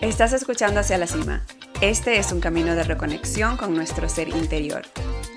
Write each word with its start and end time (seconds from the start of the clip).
Estás 0.00 0.32
escuchando 0.32 0.80
Hacia 0.80 0.96
la 0.96 1.06
Cima. 1.06 1.42
Este 1.82 2.16
es 2.16 2.32
un 2.32 2.40
camino 2.40 2.74
de 2.74 2.84
reconexión 2.84 3.58
con 3.58 3.74
nuestro 3.74 4.08
ser 4.08 4.30
interior. 4.30 4.80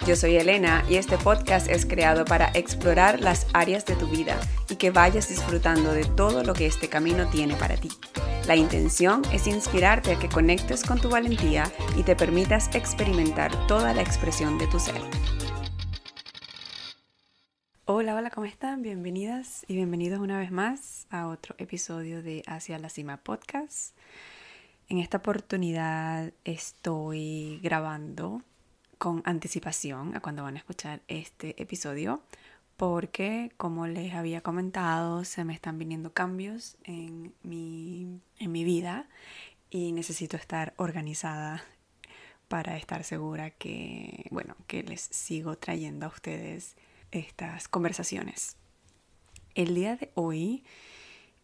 Yo 0.08 0.16
soy 0.16 0.38
Elena 0.38 0.86
y 0.89 0.96
este 0.96 1.18
podcast 1.18 1.68
es 1.70 1.86
creado 1.86 2.23
para 2.23 2.50
explorar 2.54 3.20
las 3.20 3.46
áreas 3.52 3.86
de 3.86 3.97
tu 3.97 4.07
vida 4.07 4.39
y 4.70 4.78
que 4.78 4.89
vayas 4.89 5.28
disfrutando 5.28 5.91
de 5.91 6.05
todo 6.05 6.46
lo 6.46 6.54
que 6.54 6.65
este 6.65 6.88
camino 6.88 7.29
tiene 7.29 7.57
para 7.57 7.76
ti. 7.76 7.89
La 8.47 8.55
intención 8.55 9.21
es 9.34 9.48
inspirarte 9.48 10.13
a 10.13 10.20
que 10.20 10.30
conectes 10.30 10.86
con 10.86 10.98
tu 10.98 11.09
valentía 11.09 11.70
y 11.98 12.04
te 12.04 12.16
permitas 12.16 12.73
experimentar 12.73 13.68
toda 13.68 13.93
la 13.93 14.02
expresión 14.02 14.57
de 14.57 14.68
tu 14.68 14.80
ser. 14.80 15.02
Hola, 17.84 18.16
hola, 18.16 18.30
¿cómo 18.30 18.45
están? 18.45 18.82
Bienvenidas 18.82 19.66
y 19.68 19.75
bienvenidos 19.75 20.21
una 20.21 20.39
vez 20.39 20.52
más 20.52 21.05
a 21.09 21.27
otro 21.27 21.54
episodio 21.57 22.23
de 22.23 22.43
Hacia 22.48 22.80
la 22.80 22.88
Cima 22.88 23.18
Podcast. 23.18 23.93
En 24.89 25.00
esta 25.00 25.17
oportunidad 25.17 26.34
estoy 26.44 27.59
grabando 27.63 28.41
con 28.98 29.21
anticipación 29.25 30.16
a 30.16 30.20
cuando 30.20 30.44
van 30.44 30.55
a 30.55 30.59
escuchar 30.59 31.02
este 31.08 31.62
episodio 31.62 32.21
porque 32.77 33.52
como 33.58 33.88
les 33.88 34.13
había 34.13 34.41
comentado 34.41 35.25
se 35.25 35.45
me 35.45 35.53
están 35.53 35.77
viniendo 35.77 36.13
cambios 36.13 36.77
en 36.84 37.34
mi, 37.44 38.20
en 38.39 38.52
mi 38.52 38.63
vida 38.63 39.08
y 39.70 39.91
necesito 39.94 40.38
estar 40.38 40.73
organizada 40.77 41.63
para 42.47 42.77
estar 42.77 43.03
segura 43.03 43.52
que, 43.52 44.27
bueno, 44.31 44.55
que 44.67 44.84
les 44.84 45.02
sigo 45.02 45.58
trayendo 45.58 46.05
a 46.05 46.09
ustedes 46.09 46.75
estas 47.11 47.67
conversaciones. 47.67 48.58
El 49.55 49.75
día 49.75 49.95
de 49.95 50.11
hoy 50.16 50.63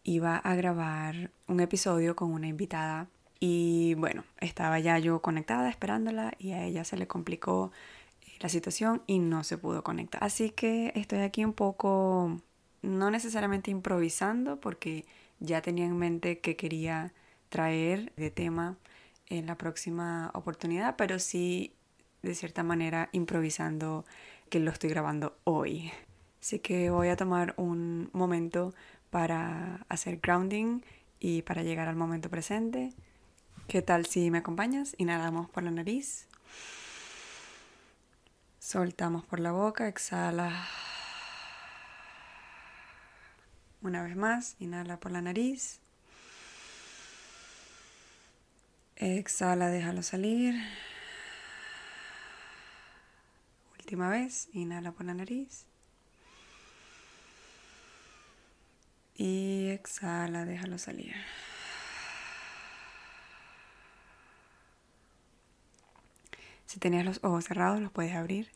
iba 0.03 0.37
a 0.37 0.55
grabar 0.55 1.31
un 1.47 1.59
episodio 1.61 2.15
con 2.15 2.31
una 2.31 2.47
invitada 2.47 3.07
y 3.39 3.93
bueno, 3.95 4.25
estaba 4.39 4.79
ya 4.79 4.99
yo 4.99 5.21
conectada 5.21 5.69
esperándola 5.69 6.33
y 6.39 6.51
a 6.51 6.65
ella 6.65 6.83
se 6.83 6.97
le 6.97 7.07
complicó 7.07 7.71
eh, 8.21 8.31
la 8.39 8.49
situación 8.49 9.01
y 9.07 9.19
no 9.19 9.43
se 9.43 9.57
pudo 9.57 9.83
conectar. 9.83 10.23
Así 10.23 10.49
que 10.51 10.91
estoy 10.95 11.19
aquí 11.19 11.45
un 11.45 11.53
poco, 11.53 12.37
no 12.81 13.11
necesariamente 13.11 13.71
improvisando, 13.71 14.59
porque 14.59 15.05
ya 15.39 15.61
tenía 15.61 15.85
en 15.85 15.97
mente 15.97 16.39
que 16.39 16.57
quería 16.57 17.13
traer 17.49 18.13
de 18.17 18.29
tema 18.29 18.77
en 19.27 19.45
la 19.47 19.57
próxima 19.57 20.31
oportunidad, 20.33 20.95
pero 20.97 21.19
sí 21.19 21.73
de 22.21 22.35
cierta 22.35 22.63
manera 22.63 23.09
improvisando 23.13 24.05
que 24.49 24.59
lo 24.59 24.71
estoy 24.71 24.89
grabando 24.89 25.37
hoy. 25.45 25.91
Así 26.41 26.59
que 26.59 26.89
voy 26.89 27.07
a 27.09 27.15
tomar 27.15 27.53
un 27.57 28.09
momento 28.11 28.73
para 29.11 29.85
hacer 29.87 30.19
grounding 30.21 30.81
y 31.19 31.41
para 31.43 31.63
llegar 31.63 31.87
al 31.87 31.95
momento 31.95 32.29
presente 32.29 32.93
¿Qué 33.69 33.83
tal 33.83 34.07
si 34.07 34.31
me 34.31 34.39
acompañas? 34.39 34.95
Inhalamos 34.97 35.47
por 35.47 35.61
la 35.61 35.69
nariz. 35.69 36.27
Soltamos 38.57 39.23
por 39.25 39.39
la 39.39 39.51
boca, 39.51 39.87
exhala. 39.87 40.67
Una 43.83 44.01
vez 44.01 44.15
más, 44.15 44.55
inhala 44.57 44.99
por 44.99 45.11
la 45.11 45.21
nariz. 45.21 45.81
Exhala, 48.95 49.67
déjalo 49.67 50.01
salir. 50.01 50.55
Última 53.77 54.09
vez, 54.09 54.49
inhala 54.51 54.93
por 54.93 55.05
la 55.05 55.13
nariz. 55.13 55.67
Y 59.13 59.67
exhala, 59.67 60.45
déjalo 60.45 60.79
salir. 60.79 61.13
Si 66.69 66.79
tenías 66.79 67.03
los 67.03 67.19
ojos 67.23 67.45
cerrados, 67.45 67.81
los 67.81 67.91
puedes 67.91 68.13
abrir. 68.13 68.51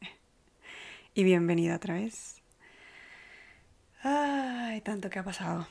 Y 1.16 1.24
bienvenida 1.24 1.78
otra 1.78 1.96
vez. 1.96 2.44
Ay, 4.04 4.82
tanto 4.82 5.10
que 5.10 5.18
ha 5.18 5.24
pasado. 5.24 5.68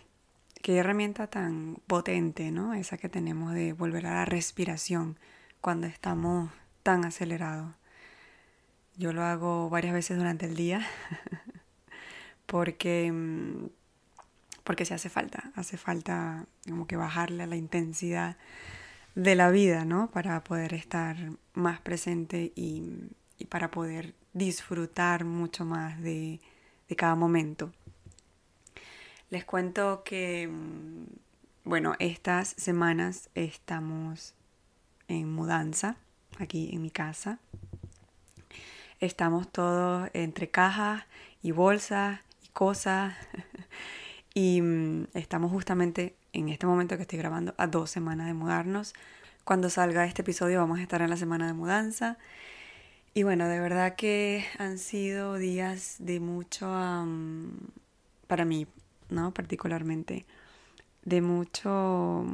Qué 0.61 0.79
herramienta 0.79 1.29
tan 1.29 1.77
potente, 1.87 2.51
¿no? 2.51 2.75
Esa 2.75 2.99
que 2.99 3.09
tenemos 3.09 3.55
de 3.55 3.73
volver 3.75 4.07
a 4.07 4.15
la 4.15 4.25
respiración 4.25 5.21
cuando 5.61 5.87
estamos 5.87 6.51
tan 6.83 7.05
acelerados. 7.05 7.77
Yo 8.97 9.13
lo 9.13 9.23
hago 9.23 9.71
varias 9.71 9.95
veces 9.95 10.17
durante 10.17 10.47
el 10.47 10.57
día 10.57 10.85
porque 12.47 13.13
mm, 13.13 13.69
porque 14.65 14.85
se 14.85 14.95
hace 14.95 15.11
falta, 15.11 15.53
hace 15.55 15.77
falta 15.77 16.47
como 16.69 16.89
que 16.89 16.97
bajarle 16.97 17.47
la 17.47 17.55
intensidad 17.55 18.37
de 19.15 19.35
la 19.35 19.51
vida, 19.51 19.85
¿no? 19.85 20.11
Para 20.11 20.43
poder 20.45 20.75
estar 20.75 21.17
más 21.55 21.81
presente 21.81 22.53
y, 22.55 23.11
para 23.49 23.71
poder 23.71 24.15
disfrutar 24.33 25.25
mucho 25.25 25.65
más 25.65 26.01
de, 26.01 26.41
cada 26.97 27.15
momento. 27.15 27.73
Les 29.31 29.47
cuento 29.47 30.03
que, 30.05 30.47
mm, 30.47 31.07
bueno, 31.65 31.95
estas 31.99 32.49
semanas 32.49 33.31
estamos 33.35 34.35
en 35.09 35.33
mudanza 35.33 35.97
aquí 36.39 36.69
en 36.73 36.83
mi 36.83 36.91
casa. 36.91 37.39
Estamos 39.01 39.51
todos 39.51 40.11
entre 40.13 40.51
cajas 40.51 41.05
y 41.43 41.53
bolsas 41.53 42.21
y 42.45 42.49
cosas. 42.49 43.15
y 44.35 44.61
mm, 44.61 45.07
estamos 45.15 45.51
justamente 45.51 46.15
en 46.33 46.49
este 46.49 46.67
momento 46.67 46.97
que 46.97 47.03
estoy 47.03 47.19
grabando 47.19 47.55
a 47.59 47.67
dos 47.67 47.91
semanas 47.91 48.27
de 48.27 48.35
mudarnos. 48.35 48.95
Cuando 49.45 49.71
salga 49.71 50.07
este 50.07 50.23
episodio 50.23 50.61
vamos 50.61 50.79
a 50.79 50.83
estar 50.83 51.03
en 51.03 51.11
la 51.11 51.17
semana 51.17 51.47
de 51.47 51.53
mudanza. 51.53 52.19
Y 53.15 53.25
bueno, 53.25 53.47
de 53.49 53.61
verdad 53.61 53.95
que 53.95 54.47
han 54.59 54.79
sido 54.79 55.37
días 55.37 55.97
de 55.99 56.21
mucho, 56.21 56.67
para 58.27 58.45
mí, 58.47 58.67
¿no? 59.11 59.35
Particularmente, 59.35 60.25
de 61.05 61.21
mucho, 61.21 62.25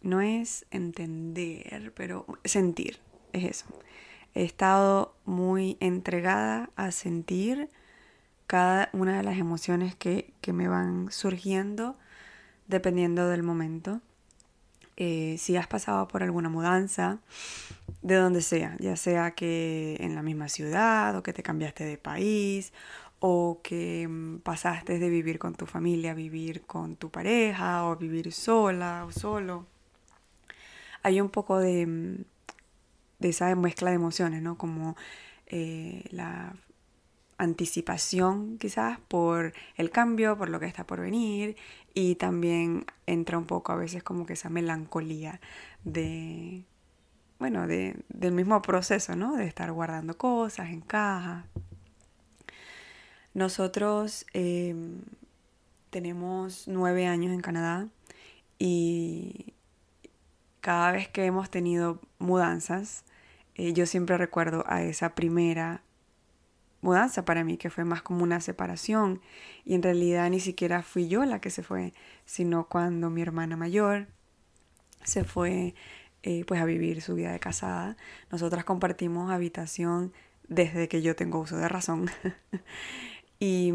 no 0.00 0.20
es 0.22 0.64
entender, 0.70 1.92
pero 1.94 2.24
sentir, 2.44 3.00
es 3.34 3.44
eso. 3.44 3.66
He 4.34 4.44
estado 4.44 5.14
muy 5.26 5.76
entregada 5.80 6.70
a 6.76 6.90
sentir 6.90 7.68
cada 8.46 8.88
una 8.94 9.18
de 9.18 9.22
las 9.24 9.36
emociones 9.36 9.94
que, 9.94 10.32
que 10.40 10.54
me 10.54 10.68
van 10.68 11.10
surgiendo 11.10 11.98
dependiendo 12.66 13.28
del 13.28 13.42
momento. 13.42 14.00
Eh, 14.96 15.36
si 15.38 15.56
has 15.56 15.66
pasado 15.66 16.06
por 16.08 16.22
alguna 16.22 16.48
mudanza, 16.48 17.18
de 18.02 18.16
donde 18.16 18.42
sea, 18.42 18.76
ya 18.78 18.96
sea 18.96 19.32
que 19.32 19.96
en 20.00 20.14
la 20.14 20.22
misma 20.22 20.48
ciudad 20.48 21.16
o 21.16 21.22
que 21.22 21.32
te 21.32 21.42
cambiaste 21.42 21.84
de 21.84 21.96
país 21.96 22.72
o 23.20 23.60
que 23.62 24.06
mm, 24.08 24.38
pasaste 24.40 24.98
de 24.98 25.08
vivir 25.08 25.38
con 25.38 25.54
tu 25.54 25.66
familia 25.66 26.12
a 26.12 26.14
vivir 26.14 26.62
con 26.62 26.96
tu 26.96 27.10
pareja 27.10 27.86
o 27.86 27.96
vivir 27.96 28.32
sola 28.32 29.04
o 29.06 29.12
solo, 29.12 29.66
hay 31.02 31.20
un 31.20 31.30
poco 31.30 31.58
de, 31.58 31.86
mm, 31.86 32.24
de 33.20 33.28
esa 33.28 33.54
mezcla 33.56 33.90
de 33.90 33.96
emociones, 33.96 34.42
¿no? 34.42 34.58
Como 34.58 34.96
eh, 35.46 36.04
la 36.10 36.54
anticipación 37.42 38.58
quizás 38.58 38.98
por 39.08 39.52
el 39.76 39.90
cambio, 39.90 40.38
por 40.38 40.48
lo 40.48 40.60
que 40.60 40.66
está 40.66 40.86
por 40.86 41.00
venir 41.00 41.56
y 41.94 42.14
también 42.14 42.86
entra 43.06 43.38
un 43.38 43.46
poco 43.46 43.72
a 43.72 43.76
veces 43.76 44.02
como 44.02 44.26
que 44.26 44.34
esa 44.34 44.48
melancolía 44.48 45.40
de, 45.84 46.64
bueno, 47.38 47.66
de, 47.66 47.96
del 48.08 48.32
mismo 48.32 48.62
proceso, 48.62 49.16
¿no? 49.16 49.36
De 49.36 49.46
estar 49.46 49.70
guardando 49.72 50.16
cosas 50.16 50.70
en 50.70 50.80
caja. 50.80 51.46
Nosotros 53.34 54.26
em, 54.32 55.00
tenemos 55.90 56.68
nueve 56.68 57.06
años 57.06 57.32
en 57.32 57.40
Canadá 57.40 57.88
y 58.58 59.54
cada 60.60 60.92
vez 60.92 61.08
que 61.08 61.24
hemos 61.24 61.50
tenido 61.50 62.00
mudanzas, 62.18 63.04
eh, 63.56 63.72
yo 63.72 63.86
siempre 63.86 64.16
recuerdo 64.16 64.64
a 64.68 64.82
esa 64.82 65.14
primera 65.14 65.82
mudanza 66.82 67.24
para 67.24 67.44
mí, 67.44 67.56
que 67.56 67.70
fue 67.70 67.84
más 67.84 68.02
como 68.02 68.22
una 68.22 68.40
separación. 68.40 69.22
Y 69.64 69.74
en 69.74 69.82
realidad 69.82 70.28
ni 70.28 70.40
siquiera 70.40 70.82
fui 70.82 71.08
yo 71.08 71.24
la 71.24 71.40
que 71.40 71.48
se 71.48 71.62
fue, 71.62 71.94
sino 72.26 72.68
cuando 72.68 73.08
mi 73.08 73.22
hermana 73.22 73.56
mayor 73.56 74.08
se 75.04 75.24
fue 75.24 75.74
eh, 76.22 76.44
pues 76.46 76.60
a 76.60 76.66
vivir 76.66 77.00
su 77.00 77.14
vida 77.14 77.32
de 77.32 77.40
casada. 77.40 77.96
Nosotras 78.30 78.64
compartimos 78.64 79.30
habitación 79.30 80.12
desde 80.48 80.88
que 80.88 81.02
yo 81.02 81.16
tengo 81.16 81.40
uso 81.40 81.56
de 81.56 81.68
razón. 81.68 82.10
y, 83.40 83.72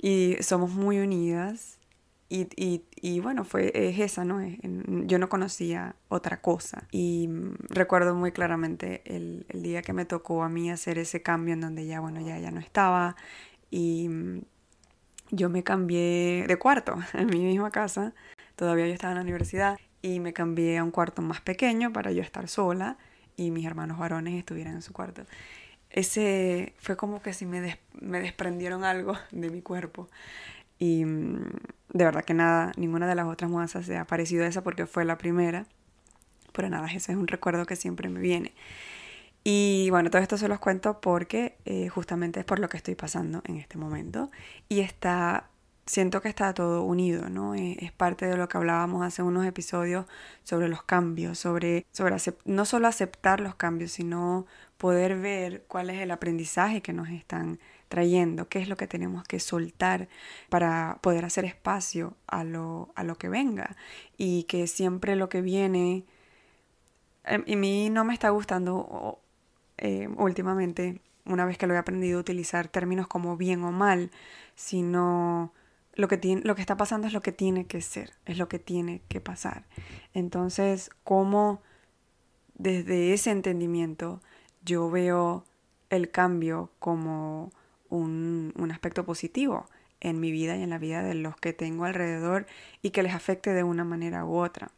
y 0.00 0.36
somos 0.42 0.70
muy 0.70 0.98
unidas 0.98 1.79
y, 2.32 2.48
y, 2.54 2.84
y, 2.94 3.18
bueno, 3.18 3.42
fue, 3.44 3.72
es 3.74 3.98
esa, 3.98 4.24
¿no? 4.24 4.40
Yo 4.62 5.18
no 5.18 5.28
conocía 5.28 5.96
otra 6.08 6.40
cosa. 6.40 6.86
Y 6.92 7.26
mm, 7.26 7.56
recuerdo 7.70 8.14
muy 8.14 8.30
claramente 8.30 9.02
el, 9.04 9.44
día 9.52 9.82
que 9.82 9.92
me 9.92 10.04
tocó 10.04 10.44
a 10.44 10.48
mí 10.48 10.70
hacer 10.70 10.98
ese 10.98 11.22
cambio 11.22 11.54
en 11.54 11.60
donde 11.60 11.86
ya, 11.86 11.98
bueno, 11.98 12.20
ya, 12.20 12.38
ya 12.38 12.52
no 12.52 12.60
estaba. 12.60 13.16
Y 13.68 14.08
mm, 14.08 14.42
yo 15.32 15.48
me 15.50 15.64
cambié 15.64 16.44
de 16.46 16.56
cuarto 16.56 16.96
en 17.14 17.26
mi 17.26 17.40
misma 17.40 17.72
casa. 17.72 18.14
todavía 18.54 18.86
yo 18.86 18.94
estaba 18.94 19.10
en 19.10 19.16
la 19.16 19.22
universidad 19.22 19.76
y 20.00 20.20
me 20.20 20.32
cambié 20.32 20.78
a 20.78 20.84
un 20.84 20.92
cuarto 20.92 21.22
más 21.22 21.40
pequeño 21.40 21.92
para 21.92 22.12
yo 22.12 22.22
estar 22.22 22.46
sola 22.46 22.96
y 23.36 23.50
mis 23.50 23.66
hermanos 23.66 23.98
varones 23.98 24.38
estuvieran 24.38 24.74
en 24.74 24.82
su 24.82 24.92
cuarto. 24.92 25.24
Ese 25.90 26.74
fue 26.78 26.96
como 26.96 27.20
que 27.22 27.32
si 27.32 27.44
me, 27.44 27.80
me 28.00 28.20
desprendieron 28.20 28.84
algo 28.84 29.14
de 29.32 29.50
mi 29.50 29.62
cuerpo. 29.62 30.08
Y 30.80 31.04
de 31.04 32.04
verdad 32.04 32.24
que 32.24 32.34
nada, 32.34 32.72
ninguna 32.76 33.06
de 33.06 33.14
las 33.14 33.26
otras 33.26 33.50
mudanzas 33.50 33.84
se 33.86 33.96
ha 33.96 34.06
parecido 34.06 34.44
a 34.44 34.48
esa 34.48 34.62
porque 34.62 34.86
fue 34.86 35.04
la 35.04 35.18
primera. 35.18 35.66
Pero 36.52 36.68
nada, 36.68 36.88
ese 36.88 37.12
es 37.12 37.18
un 37.18 37.28
recuerdo 37.28 37.66
que 37.66 37.76
siempre 37.76 38.08
me 38.08 38.18
viene. 38.18 38.52
Y 39.44 39.88
bueno, 39.90 40.10
todo 40.10 40.20
esto 40.22 40.36
se 40.38 40.48
los 40.48 40.58
cuento 40.58 41.00
porque 41.00 41.56
eh, 41.66 41.88
justamente 41.88 42.40
es 42.40 42.46
por 42.46 42.58
lo 42.58 42.68
que 42.68 42.78
estoy 42.78 42.94
pasando 42.94 43.42
en 43.44 43.56
este 43.56 43.78
momento. 43.78 44.30
Y 44.68 44.80
está, 44.80 45.50
siento 45.86 46.22
que 46.22 46.28
está 46.28 46.54
todo 46.54 46.82
unido, 46.82 47.28
¿no? 47.28 47.54
Eh, 47.54 47.76
es 47.80 47.92
parte 47.92 48.26
de 48.26 48.36
lo 48.36 48.48
que 48.48 48.58
hablábamos 48.58 49.04
hace 49.04 49.22
unos 49.22 49.46
episodios 49.46 50.06
sobre 50.44 50.68
los 50.68 50.82
cambios, 50.82 51.38
sobre, 51.38 51.86
sobre 51.92 52.16
no 52.46 52.64
solo 52.64 52.88
aceptar 52.88 53.40
los 53.40 53.54
cambios, 53.54 53.92
sino 53.92 54.46
poder 54.78 55.18
ver 55.18 55.64
cuál 55.68 55.90
es 55.90 56.00
el 56.00 56.10
aprendizaje 56.10 56.80
que 56.82 56.92
nos 56.94 57.10
están 57.10 57.60
trayendo, 57.90 58.48
qué 58.48 58.60
es 58.60 58.68
lo 58.68 58.76
que 58.76 58.86
tenemos 58.86 59.24
que 59.24 59.40
soltar 59.40 60.08
para 60.48 61.00
poder 61.02 61.24
hacer 61.24 61.44
espacio 61.44 62.16
a 62.28 62.44
lo, 62.44 62.92
a 62.94 63.02
lo 63.02 63.16
que 63.16 63.28
venga. 63.28 63.76
Y 64.16 64.44
que 64.44 64.66
siempre 64.68 65.16
lo 65.16 65.28
que 65.28 65.42
viene... 65.42 66.04
Em, 67.24 67.42
y 67.46 67.54
a 67.54 67.56
mí 67.56 67.90
no 67.90 68.04
me 68.04 68.14
está 68.14 68.30
gustando 68.30 69.20
eh, 69.76 70.08
últimamente, 70.16 71.00
una 71.26 71.44
vez 71.44 71.58
que 71.58 71.66
lo 71.66 71.74
he 71.74 71.78
aprendido 71.78 72.18
a 72.18 72.20
utilizar 72.20 72.68
términos 72.68 73.08
como 73.08 73.36
bien 73.36 73.64
o 73.64 73.72
mal, 73.72 74.12
sino 74.54 75.52
lo 75.94 76.06
que, 76.06 76.16
tiene, 76.16 76.42
lo 76.44 76.54
que 76.54 76.60
está 76.60 76.76
pasando 76.76 77.08
es 77.08 77.12
lo 77.12 77.22
que 77.22 77.32
tiene 77.32 77.66
que 77.66 77.82
ser, 77.82 78.12
es 78.24 78.38
lo 78.38 78.48
que 78.48 78.60
tiene 78.60 79.02
que 79.08 79.20
pasar. 79.20 79.66
Entonces, 80.14 80.90
¿cómo 81.02 81.60
desde 82.54 83.14
ese 83.14 83.32
entendimiento 83.32 84.22
yo 84.64 84.90
veo 84.90 85.44
el 85.90 86.12
cambio 86.12 86.70
como 86.78 87.50
un, 87.90 88.52
un 88.56 88.70
aspecto 88.70 89.04
positivo 89.04 89.66
en 90.00 90.18
mi 90.18 90.32
vida 90.32 90.56
y 90.56 90.62
en 90.62 90.70
la 90.70 90.78
vida 90.78 91.02
de 91.02 91.14
los 91.14 91.36
que 91.36 91.52
tengo 91.52 91.84
alrededor 91.84 92.46
y 92.82 92.90
que 92.90 93.02
les 93.02 93.14
afecte 93.14 93.52
de 93.52 93.62
una 93.62 93.84
manera 93.84 94.24
u 94.24 94.36
otra? 94.36 94.70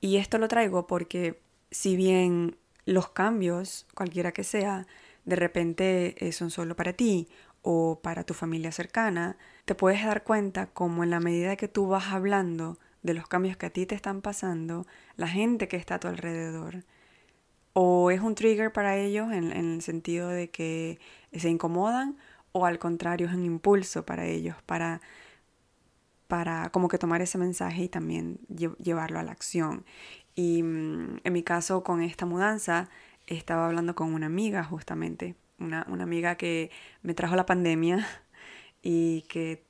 Y 0.00 0.16
esto 0.16 0.38
lo 0.38 0.48
traigo 0.48 0.86
porque 0.86 1.40
si 1.70 1.96
bien 1.96 2.56
los 2.84 3.10
cambios, 3.10 3.86
cualquiera 3.94 4.32
que 4.32 4.44
sea, 4.44 4.86
de 5.24 5.36
repente 5.36 6.14
eh, 6.24 6.32
son 6.32 6.50
solo 6.50 6.76
para 6.76 6.92
ti 6.92 7.28
o 7.62 8.00
para 8.02 8.24
tu 8.24 8.32
familia 8.32 8.70
cercana, 8.70 9.36
te 9.64 9.74
puedes 9.74 10.04
dar 10.04 10.22
cuenta 10.22 10.68
como 10.68 11.02
en 11.02 11.10
la 11.10 11.20
medida 11.20 11.56
que 11.56 11.68
tú 11.68 11.88
vas 11.88 12.12
hablando 12.12 12.78
de 13.02 13.14
los 13.14 13.26
cambios 13.26 13.56
que 13.56 13.66
a 13.66 13.70
ti 13.70 13.86
te 13.86 13.94
están 13.94 14.22
pasando, 14.22 14.86
la 15.16 15.28
gente 15.28 15.68
que 15.68 15.76
está 15.76 15.96
a 15.96 16.00
tu 16.00 16.08
alrededor, 16.08 16.84
o 17.72 18.10
es 18.10 18.20
un 18.20 18.34
trigger 18.34 18.72
para 18.72 18.96
ellos 18.96 19.32
en, 19.32 19.52
el 19.52 19.82
sentido 19.82 20.28
de 20.28 20.48
que 20.48 20.98
se 21.40 21.50
incomodan, 21.50 22.16
o 22.52 22.66
al 22.66 22.78
contrario 22.78 23.26
es 23.26 23.34
un 23.34 23.44
impulso 23.44 24.06
para 24.06 24.26
ellos, 24.26 24.56
para, 24.64 25.00
para 26.26 26.70
como 26.70 26.88
que 26.88 26.98
tomar 26.98 27.20
ese 27.20 27.38
mensaje 27.38 27.84
y 27.84 27.88
también 27.88 28.38
llevarlo 28.48 29.18
a 29.18 29.22
la 29.22 29.32
acción. 29.32 29.84
Y 30.34 30.62
mm, 30.62 31.20
en 31.24 31.32
mi 31.32 31.42
caso 31.42 31.82
con 31.82 32.02
esta 32.02 32.26
mudanza 32.26 32.88
estaba 33.26 33.66
hablando 33.66 33.94
con 33.94 34.14
una 34.14 34.26
amiga 34.26 34.64
justamente, 34.64 35.34
una, 35.58 35.82
amiga 35.82 36.36
que 36.36 36.70
me 37.02 37.14
trajo 37.14 37.36
la 37.36 37.46
pandemia 37.46 38.06
y 38.82 39.22
que 39.22 39.64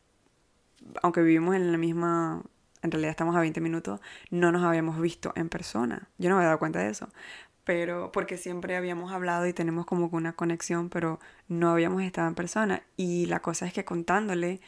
aunque 1.03 1.23
vivimos 1.23 1.57
en 1.57 1.73
la 1.73 1.79
misma, 1.79 2.43
en 2.83 2.91
realidad 2.91 3.11
estamos 3.11 3.35
a 3.35 3.41
20 3.41 3.61
minutos, 3.61 4.01
no 4.31 4.53
nos 4.53 4.63
habíamos 4.63 5.01
visto 5.01 5.33
en 5.35 5.49
persona. 5.49 6.09
Yo 6.19 6.29
no 6.29 6.37
me 6.37 6.41
había 6.43 6.49
dado 6.49 6.59
cuenta 6.59 6.81
de 6.81 6.91
eso, 6.91 7.09
pero 7.67 8.13
porque 8.13 8.39
siempre 8.39 8.77
habíamos 8.77 9.13
hablado 9.13 9.47
y 9.49 9.53
tenemos 9.53 9.87
como 9.87 10.09
una 10.13 10.35
conexión, 10.35 10.89
pero 10.89 11.19
no 11.49 11.71
habíamos 11.71 12.03
estado 12.03 12.29
en 12.29 12.37
persona. 12.37 12.85
Y 12.97 13.27
la 13.27 13.41
cosa 13.41 13.67
es 13.67 13.73
que 13.73 13.85
contándole 13.85 14.61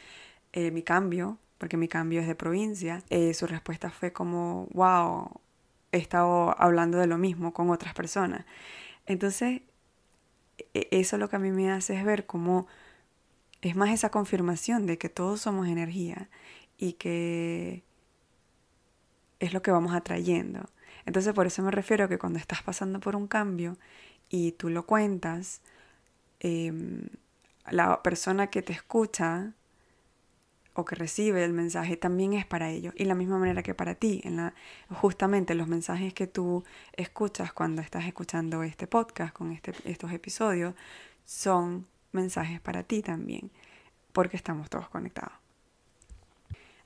eh, 0.53 0.71
mi 0.71 0.83
cambio, 0.83 1.39
porque 1.59 1.77
mi 1.77 1.87
cambio 1.87 2.21
es 2.21 2.27
de 2.27 2.35
provincia, 2.35 3.01
eh, 3.09 3.33
su 3.33 3.47
respuesta 3.47 3.89
fue 3.89 4.11
como, 4.13 4.67
wow, 4.73 5.31
he 5.93 5.97
estado 5.97 6.53
hablando 6.61 6.97
de 6.99 7.07
lo 7.07 7.17
mismo 7.17 7.53
con 7.53 7.69
otras 7.69 7.93
personas. 7.93 8.45
Entonces, 9.05 9.61
e-, 10.73 10.87
eso 10.91 11.17
lo 11.17 11.29
que 11.29 11.37
a 11.37 11.39
mí 11.39 11.51
me 11.51 11.71
hace 11.71 11.95
es 11.97 12.03
ver 12.05 12.25
cómo 12.25 12.67
es 13.61 13.75
más 13.77 13.91
esa 13.91 14.11
confirmación 14.11 14.85
de 14.87 14.97
que 14.97 15.09
todos 15.09 15.41
somos 15.41 15.67
energía 15.67 16.29
y 16.77 16.93
que 16.93 17.83
es 19.39 19.53
lo 19.53 19.61
que 19.61 19.71
vamos 19.71 19.93
atrayendo. 19.93 20.69
Entonces, 21.05 21.33
por 21.33 21.47
eso 21.47 21.61
me 21.63 21.71
refiero 21.71 22.05
a 22.05 22.07
que 22.07 22.17
cuando 22.17 22.39
estás 22.39 22.61
pasando 22.63 22.99
por 22.99 23.15
un 23.15 23.27
cambio 23.27 23.77
y 24.29 24.53
tú 24.53 24.69
lo 24.69 24.85
cuentas, 24.85 25.61
em, 26.39 27.09
la 27.69 28.01
persona 28.03 28.47
que 28.47 28.61
te 28.61 28.73
escucha 28.73 29.53
o 30.73 30.85
que 30.85 30.95
recibe 30.95 31.43
el 31.43 31.53
mensaje 31.53 31.97
también 31.97 32.33
es 32.33 32.45
para 32.45 32.69
ellos 32.69 32.93
y 32.97 33.05
la 33.05 33.15
misma 33.15 33.37
manera 33.37 33.63
que 33.63 33.73
para 33.73 33.95
ti 33.95 34.21
justamente 34.89 35.55
los 35.55 35.67
mensajes 35.67 36.13
que 36.13 36.27
tú 36.27 36.63
escuchas 36.93 37.51
cuando 37.53 37.81
estás 37.81 38.05
escuchando 38.05 38.63
este 38.63 38.87
podcast 38.87 39.33
con 39.33 39.51
este, 39.51 39.73
estos 39.85 40.11
episodios 40.11 40.73
son 41.25 41.87
mensajes 42.11 42.61
para 42.61 42.83
ti 42.83 43.01
también 43.01 43.51
porque 44.13 44.37
estamos 44.37 44.69
todos 44.69 44.89
conectados 44.89 45.33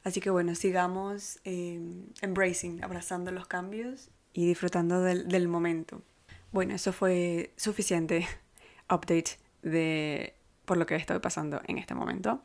así 0.03 0.19
que 0.21 0.29
bueno 0.29 0.55
sigamos 0.55 1.39
em, 1.43 2.07
embracing 2.21 2.83
abrazando 2.83 3.31
los 3.31 3.47
cambios 3.47 4.09
y 4.33 4.45
disfrutando 4.47 5.01
del, 5.01 5.27
del 5.27 5.47
momento 5.47 6.01
bueno 6.51 6.75
eso 6.75 6.93
fue 6.93 7.53
suficiente 7.57 8.27
update 8.89 9.37
de 9.61 10.35
por 10.65 10.77
lo 10.77 10.85
que 10.85 10.95
estoy 10.95 11.19
pasando 11.19 11.61
en 11.67 11.77
este 11.77 11.95
momento 11.95 12.41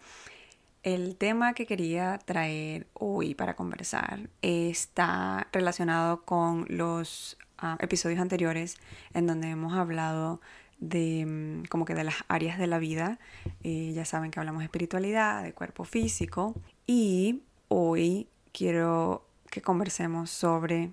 el 0.83 1.17
tema 1.17 1.55
que 1.55 1.67
quería 1.67 2.19
traer 2.25 2.87
hoy 2.95 3.35
para 3.35 3.57
conversar 3.57 4.31
está 4.43 5.49
relacionado 5.53 6.23
con 6.23 6.67
los 6.69 7.37
ah, 7.59 7.77
episodios 7.81 8.21
anteriores 8.21 8.77
en 9.13 9.27
donde 9.27 9.51
hemos 9.51 9.75
hablado 9.75 10.41
de 10.79 11.27
mm, 11.27 11.65
como 11.69 11.85
que 11.85 11.95
de 11.95 12.05
las 12.05 12.17
áreas 12.29 12.59
de 12.59 12.69
la 12.69 12.79
vida. 12.79 13.19
Eh, 13.63 13.93
ya 13.95 14.05
saben 14.05 14.31
que 14.31 14.39
hablamos 14.39 14.61
de 14.61 14.67
espiritualidad, 14.67 15.43
de 15.43 15.53
cuerpo 15.53 15.85
físico 15.85 16.55
y 16.87 17.43
hoy 17.69 18.29
quiero 18.53 19.25
que 19.51 19.63
conversemos 19.63 20.31
sobre 20.31 20.93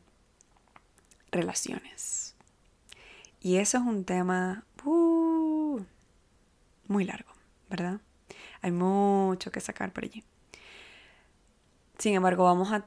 relaciones. 1.32 2.36
Y 3.42 3.58
eso 3.58 3.78
es 3.78 3.84
un 3.84 4.06
tema 4.06 4.64
uh, 4.86 5.80
muy 6.88 7.06
largo, 7.06 7.32
¿verdad? 7.70 8.00
Hay 8.62 8.72
mucho 8.72 9.52
que 9.52 9.60
sacar 9.60 9.94
por 9.94 10.04
allí. 10.04 10.24
Sin 11.98 12.16
embargo, 12.16 12.44
vamos 12.46 12.72
a, 12.72 12.86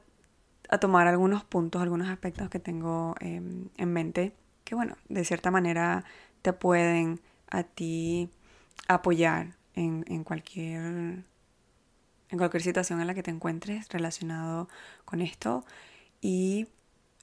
tomar 0.79 1.07
algunos 1.07 1.43
puntos, 1.43 1.81
algunos 1.81 2.09
aspectos 2.09 2.49
que 2.49 2.59
tengo 2.59 3.15
em, 3.21 3.69
en 3.77 3.91
mente 3.91 4.35
que, 4.65 4.75
bueno, 4.75 4.97
de 5.07 5.25
cierta 5.25 5.49
manera 5.49 6.03
te 6.43 6.53
pueden 6.53 7.19
a 7.49 7.63
ti 7.63 8.29
apoyar 8.87 9.55
en, 9.73 10.05
en, 10.07 10.23
cualquier, 10.23 11.23
en 12.29 12.37
cualquier 12.37 12.63
situación 12.63 13.01
en 13.01 13.07
la 13.07 13.13
que 13.13 13.23
te 13.23 13.31
encuentres 13.31 13.89
relacionado 13.89 14.67
con 15.05 15.21
esto 15.21 15.65
y 16.21 16.67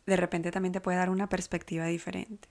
de 0.06 0.16
repente 0.16 0.50
también 0.50 0.72
te 0.72 0.80
puede 0.80 0.98
dar 0.98 1.10
una 1.10 1.28
perspectiva 1.28 1.86
diferente. 1.86 2.48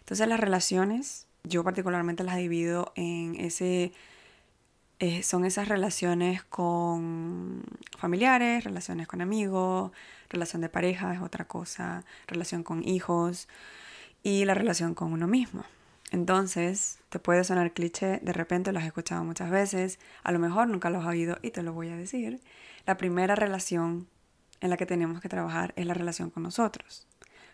Entonces 0.00 0.26
las 0.28 0.40
relaciones, 0.40 1.26
yo 1.44 1.64
particularmente 1.64 2.24
las 2.24 2.36
divido 2.36 2.92
en 2.96 3.34
ese 3.36 3.92
eh, 5.00 5.22
son 5.22 5.44
esas 5.44 5.68
relaciones 5.68 6.42
con 6.42 7.62
familiares, 7.96 8.64
relaciones 8.64 9.06
con 9.06 9.20
amigos, 9.20 9.92
relación 10.28 10.60
de 10.60 10.68
pareja 10.68 11.14
es 11.14 11.20
otra 11.20 11.46
cosa, 11.46 12.04
relación 12.26 12.64
con 12.64 12.86
hijos 12.86 13.48
y 14.24 14.44
la 14.44 14.54
relación 14.54 14.94
con 14.94 15.12
uno 15.12 15.28
mismo. 15.28 15.64
Entonces, 16.10 17.00
te 17.10 17.18
puede 17.18 17.44
sonar 17.44 17.72
cliché, 17.72 18.18
de 18.22 18.32
repente 18.32 18.72
lo 18.72 18.78
has 18.78 18.86
escuchado 18.86 19.24
muchas 19.24 19.50
veces, 19.50 19.98
a 20.22 20.32
lo 20.32 20.38
mejor 20.38 20.68
nunca 20.68 20.88
lo 20.90 21.00
has 21.00 21.06
oído 21.06 21.38
y 21.42 21.50
te 21.50 21.62
lo 21.62 21.72
voy 21.72 21.88
a 21.90 21.96
decir. 21.96 22.40
La 22.86 22.96
primera 22.96 23.34
relación 23.34 24.08
en 24.60 24.70
la 24.70 24.76
que 24.76 24.86
tenemos 24.86 25.20
que 25.20 25.28
trabajar 25.28 25.74
es 25.76 25.86
la 25.86 25.94
relación 25.94 26.30
con 26.30 26.42
nosotros, 26.42 27.06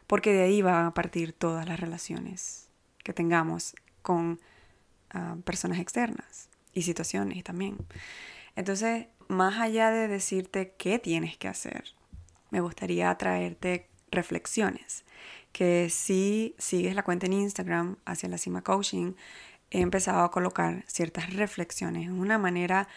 porque 0.06 0.32
de 0.32 0.42
ahí 0.42 0.62
van 0.62 0.86
a 0.86 0.94
partir 0.94 1.32
todas 1.32 1.66
las 1.66 1.80
relaciones 1.80 2.68
que 3.02 3.12
tengamos 3.12 3.74
con 4.02 4.40
ah, 5.10 5.36
personas 5.44 5.78
externas 5.78 6.48
y 6.72 6.82
situaciones 6.82 7.42
también. 7.42 7.76
Entonces, 8.56 9.06
más 9.28 9.60
allá 9.60 9.90
de 9.90 10.06
decirte 10.06 10.74
qué 10.78 10.98
tienes 10.98 11.36
que 11.36 11.48
hacer, 11.48 11.84
me 12.50 12.60
gustaría 12.60 13.12
traerte 13.16 13.88
reflexiones. 14.10 15.04
Que 15.54 15.88
si 15.88 16.54
sigues 16.58 16.94
la 16.94 17.02
cuenta 17.02 17.24
en 17.24 17.32
Instagram 17.32 17.96
hacia 18.04 18.28
la 18.28 18.36
cima 18.36 18.62
coaching, 18.62 19.14
he 19.70 19.80
empezado 19.80 20.22
a 20.22 20.30
colocar 20.30 20.84
ciertas 20.86 21.32
reflexiones, 21.32 22.10
una 22.10 22.36
manera 22.36 22.88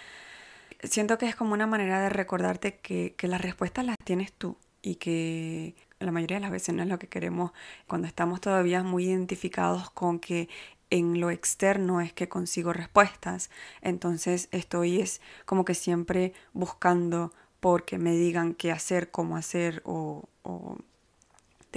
siento 0.84 1.18
que 1.18 1.28
es 1.28 1.36
como 1.36 1.54
una 1.54 1.68
manera 1.68 2.02
de 2.02 2.10
recordarte 2.10 2.78
que, 2.78 3.16
que 3.18 3.28
las 3.28 3.42
respuestas 3.42 3.86
las 3.86 3.98
tienes 4.04 4.34
tú 4.34 4.58
y 4.82 4.96
que 4.96 5.76
la 6.00 6.12
mayoría 6.12 6.38
de 6.38 6.42
las 6.42 6.52
veces 6.52 6.76
no 6.76 6.84
es 6.84 6.90
lo 6.90 7.00
que 7.00 7.08
queremos 7.08 7.52
cuando 7.88 8.08
estamos 8.08 8.42
todavía 8.42 8.84
muy 8.84 9.06
identificados 9.06 9.90
con 9.90 10.20
que 10.20 10.50
en 10.90 11.20
lo 11.20 11.32
externo 11.32 12.00
es 12.02 12.14
que 12.14 12.30
consigo 12.30 12.72
respuestas. 12.74 13.50
Entonces 13.82 14.48
estoy 14.52 15.02
es 15.02 15.22
como 15.46 15.66
que 15.66 15.74
siempre 15.74 16.34
buscando 16.54 17.34
porque 17.60 17.98
me 17.98 18.12
digan 18.12 18.54
qué 18.54 18.72
hacer, 18.72 19.12
cómo 19.12 19.36
hacer 19.36 19.82
o, 19.86 20.30
o 20.44 20.78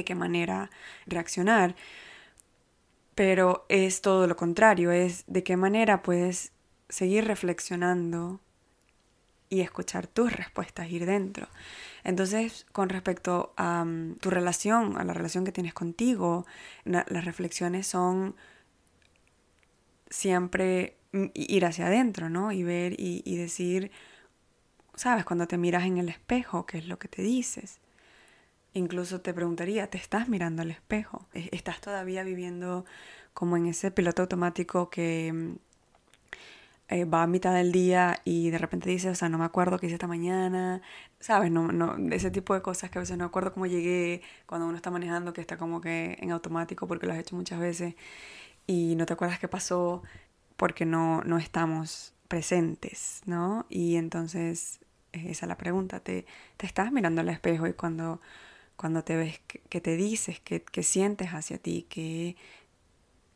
de 0.00 0.04
qué 0.04 0.14
manera 0.14 0.70
reaccionar. 1.06 1.76
Pero 3.14 3.66
es 3.68 4.00
todo 4.00 4.26
lo 4.26 4.36
contrario, 4.36 4.92
es 4.92 5.24
de 5.26 5.42
qué 5.42 5.56
manera 5.56 6.02
puedes 6.02 6.52
seguir 6.88 7.26
reflexionando 7.26 8.40
y 9.50 9.60
escuchar 9.60 10.06
tus 10.06 10.32
respuestas, 10.32 10.90
ir 10.90 11.04
dentro. 11.06 11.48
Entonces, 12.04 12.66
con 12.72 12.88
respecto 12.88 13.52
a 13.56 13.84
mm, 13.84 14.16
tu 14.20 14.30
relación, 14.30 14.96
a 14.96 15.04
la 15.04 15.12
relación 15.12 15.44
que 15.44 15.52
tienes 15.52 15.74
contigo, 15.74 16.46
las 16.84 17.24
reflexiones 17.24 17.86
son 17.86 18.36
siempre 20.08 20.96
ir 21.34 21.64
hacia 21.66 21.86
adentro, 21.88 22.30
¿no? 22.30 22.52
Y 22.52 22.62
ver 22.62 22.94
y 22.98 23.36
decir, 23.36 23.90
sabes, 24.94 25.24
cuando 25.24 25.46
te 25.46 25.58
miras 25.58 25.84
en 25.84 25.98
el 25.98 26.08
espejo, 26.08 26.66
¿qué 26.66 26.78
es 26.78 26.86
lo 26.86 26.98
que 26.98 27.08
te 27.08 27.22
dices? 27.22 27.80
Incluso 28.72 29.20
te 29.20 29.34
preguntaría, 29.34 29.88
¿te 29.88 29.98
estás 29.98 30.28
mirando 30.28 30.62
al 30.62 30.70
espejo? 30.70 31.26
¿Estás 31.34 31.80
todavía 31.80 32.22
viviendo 32.22 32.84
como 33.34 33.56
en 33.56 33.66
ese 33.66 33.90
piloto 33.90 34.22
automático 34.22 34.90
que 34.90 35.32
mm, 35.32 35.56
eh, 36.88 37.04
va 37.04 37.22
a 37.22 37.26
mitad 37.26 37.54
del 37.54 37.72
día 37.72 38.20
y 38.24 38.50
de 38.50 38.58
repente 38.58 38.90
dice, 38.90 39.10
o 39.10 39.14
sea, 39.14 39.28
no 39.28 39.38
me 39.38 39.44
acuerdo 39.44 39.78
qué 39.78 39.86
hice 39.86 39.94
esta 39.94 40.06
mañana, 40.08 40.82
¿sabes? 41.20 41.50
No, 41.50 41.72
no, 41.72 41.96
ese 42.12 42.30
tipo 42.30 42.54
de 42.54 42.62
cosas 42.62 42.90
que 42.90 42.98
a 42.98 43.00
veces 43.00 43.16
no 43.16 43.24
me 43.24 43.28
acuerdo 43.28 43.52
cómo 43.52 43.66
llegué 43.66 44.22
cuando 44.46 44.66
uno 44.66 44.76
está 44.76 44.90
manejando, 44.90 45.32
que 45.32 45.40
está 45.40 45.56
como 45.56 45.80
que 45.80 46.16
en 46.20 46.32
automático 46.32 46.86
porque 46.88 47.06
lo 47.06 47.12
has 47.12 47.18
hecho 47.20 47.36
muchas 47.36 47.60
veces 47.60 47.94
y 48.66 48.94
no 48.96 49.06
te 49.06 49.12
acuerdas 49.14 49.38
qué 49.38 49.48
pasó 49.48 50.02
porque 50.56 50.84
no, 50.86 51.22
no 51.24 51.38
estamos 51.38 52.14
presentes, 52.28 53.22
¿no? 53.26 53.66
Y 53.68 53.96
entonces 53.96 54.80
esa 55.12 55.46
es 55.46 55.48
la 55.48 55.56
pregunta, 55.56 56.00
¿te, 56.00 56.26
te 56.56 56.66
estás 56.66 56.92
mirando 56.92 57.20
al 57.20 57.28
espejo 57.28 57.66
y 57.66 57.72
cuando, 57.72 58.20
cuando 58.80 59.04
te 59.04 59.14
ves, 59.14 59.42
qué 59.68 59.82
te 59.82 59.94
dices, 59.94 60.40
qué 60.40 60.82
sientes 60.82 61.28
hacia 61.32 61.58
ti, 61.58 61.84
qué, 61.90 62.34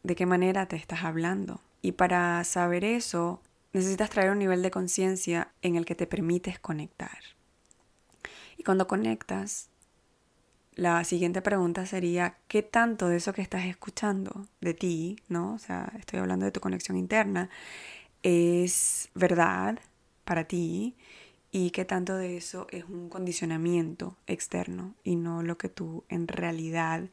de 0.03 0.15
qué 0.15 0.25
manera 0.25 0.65
te 0.69 0.77
estás 0.77 1.05
hablando? 1.05 1.61
Y 1.83 1.93
para 1.93 2.43
saber 2.45 2.83
eso, 2.83 3.43
necesitas 3.75 4.09
traer 4.09 4.31
un 4.31 4.39
nivel 4.39 4.63
de 4.63 4.71
conciencia 4.71 5.53
en 5.61 5.77
el 5.77 5.85
que 5.85 5.95
te 5.95 6.07
permites 6.07 6.59
conectar. 6.59 7.19
Y 8.57 8.63
cuando 8.63 8.87
conectas, 8.89 9.69
la 10.77 11.05
siguiente 11.05 11.43
pregunta 11.43 11.85
sería, 11.85 12.39
¿qué 12.49 12.63
tanto 12.63 13.09
de 13.09 13.19
eso 13.19 13.35
que 13.35 13.43
estás 13.43 13.67
escuchando 13.67 14.47
de 14.63 14.73
ti, 14.73 15.19
¿no? 15.29 15.53
O 15.53 15.59
sea, 15.59 15.93
estoy 15.99 16.21
hablando 16.21 16.47
de 16.47 16.53
tu 16.53 16.61
conexión 16.61 16.97
interna, 16.97 17.51
es 18.23 19.11
verdad 19.15 19.79
para 20.25 20.45
ti 20.45 20.97
y 21.55 21.71
qué 21.71 21.85
tanto 21.85 22.17
de 22.17 22.37
eso 22.37 22.67
es 22.71 22.85
un 22.85 23.09
condicionamiento 23.09 24.17
externo 24.27 24.95
y 25.05 25.15
no 25.15 25.43
lo 25.43 25.57
que 25.57 25.69
tú 25.69 26.05
en 26.09 26.27
realidad 26.27 27.05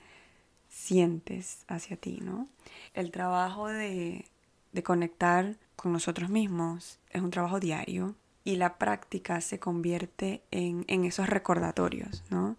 sientes 0.67 1.63
hacia 1.67 1.95
ti, 1.95 2.19
¿no? 2.21 2.47
El 2.93 3.11
trabajo 3.11 3.67
de 3.67 4.25
de 4.71 4.83
conectar 4.83 5.57
con 5.75 5.91
nosotros 5.91 6.29
mismos 6.29 6.99
es 7.09 7.21
un 7.21 7.31
trabajo 7.31 7.59
diario 7.59 8.15
y 8.43 8.55
la 8.55 8.77
práctica 8.77 9.41
se 9.41 9.59
convierte 9.59 10.41
en, 10.51 10.85
en 10.87 11.05
esos 11.05 11.27
recordatorios, 11.27 12.23
¿no? 12.29 12.57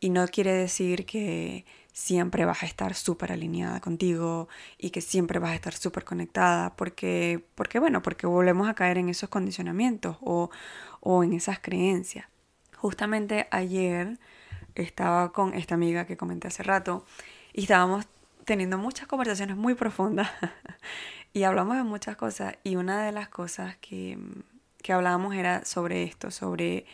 Y 0.00 0.10
no 0.10 0.26
quiere 0.26 0.52
decir 0.52 1.06
que 1.06 1.64
siempre 1.92 2.44
vas 2.44 2.62
a 2.62 2.66
estar 2.66 2.94
súper 2.94 3.32
alineada 3.32 3.80
contigo 3.80 4.48
y 4.78 4.90
que 4.90 5.00
siempre 5.00 5.38
vas 5.38 5.52
a 5.52 5.54
estar 5.54 5.74
súper 5.74 6.04
conectada, 6.04 6.74
porque, 6.76 7.44
porque, 7.54 7.78
bueno, 7.78 8.02
porque 8.02 8.26
volvemos 8.26 8.68
a 8.68 8.74
caer 8.74 8.98
en 8.98 9.08
esos 9.08 9.28
condicionamientos 9.28 10.16
o, 10.20 10.50
o 11.00 11.24
en 11.24 11.34
esas 11.34 11.58
creencias. 11.60 12.26
Justamente 12.76 13.46
ayer 13.50 14.18
estaba 14.74 15.32
con 15.32 15.54
esta 15.54 15.74
amiga 15.74 16.06
que 16.06 16.16
comenté 16.16 16.48
hace 16.48 16.62
rato 16.62 17.04
y 17.52 17.62
estábamos 17.62 18.06
teniendo 18.44 18.78
muchas 18.78 19.06
conversaciones 19.06 19.56
muy 19.56 19.74
profundas 19.74 20.30
y 21.32 21.44
hablamos 21.44 21.76
de 21.76 21.84
muchas 21.84 22.16
cosas 22.16 22.56
y 22.64 22.76
una 22.76 23.04
de 23.04 23.12
las 23.12 23.28
cosas 23.28 23.76
que, 23.76 24.18
que 24.82 24.92
hablábamos 24.92 25.34
era 25.34 25.64
sobre 25.64 26.04
esto, 26.04 26.30
sobre, 26.30 26.86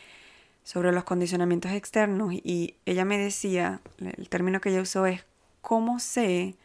sobre 0.69 0.93
los 0.93 1.05
condicionamientos 1.05 1.73
externos 1.73 2.35
y 2.35 2.77
ella 2.85 3.07
me 3.07 3.17
decía, 3.17 3.81
el 4.01 4.29
término 4.29 4.61
que 4.61 4.69
ella 4.69 4.83
usó 4.83 5.07
es, 5.07 5.25
¿cómo 5.63 5.99
sé 5.99 6.57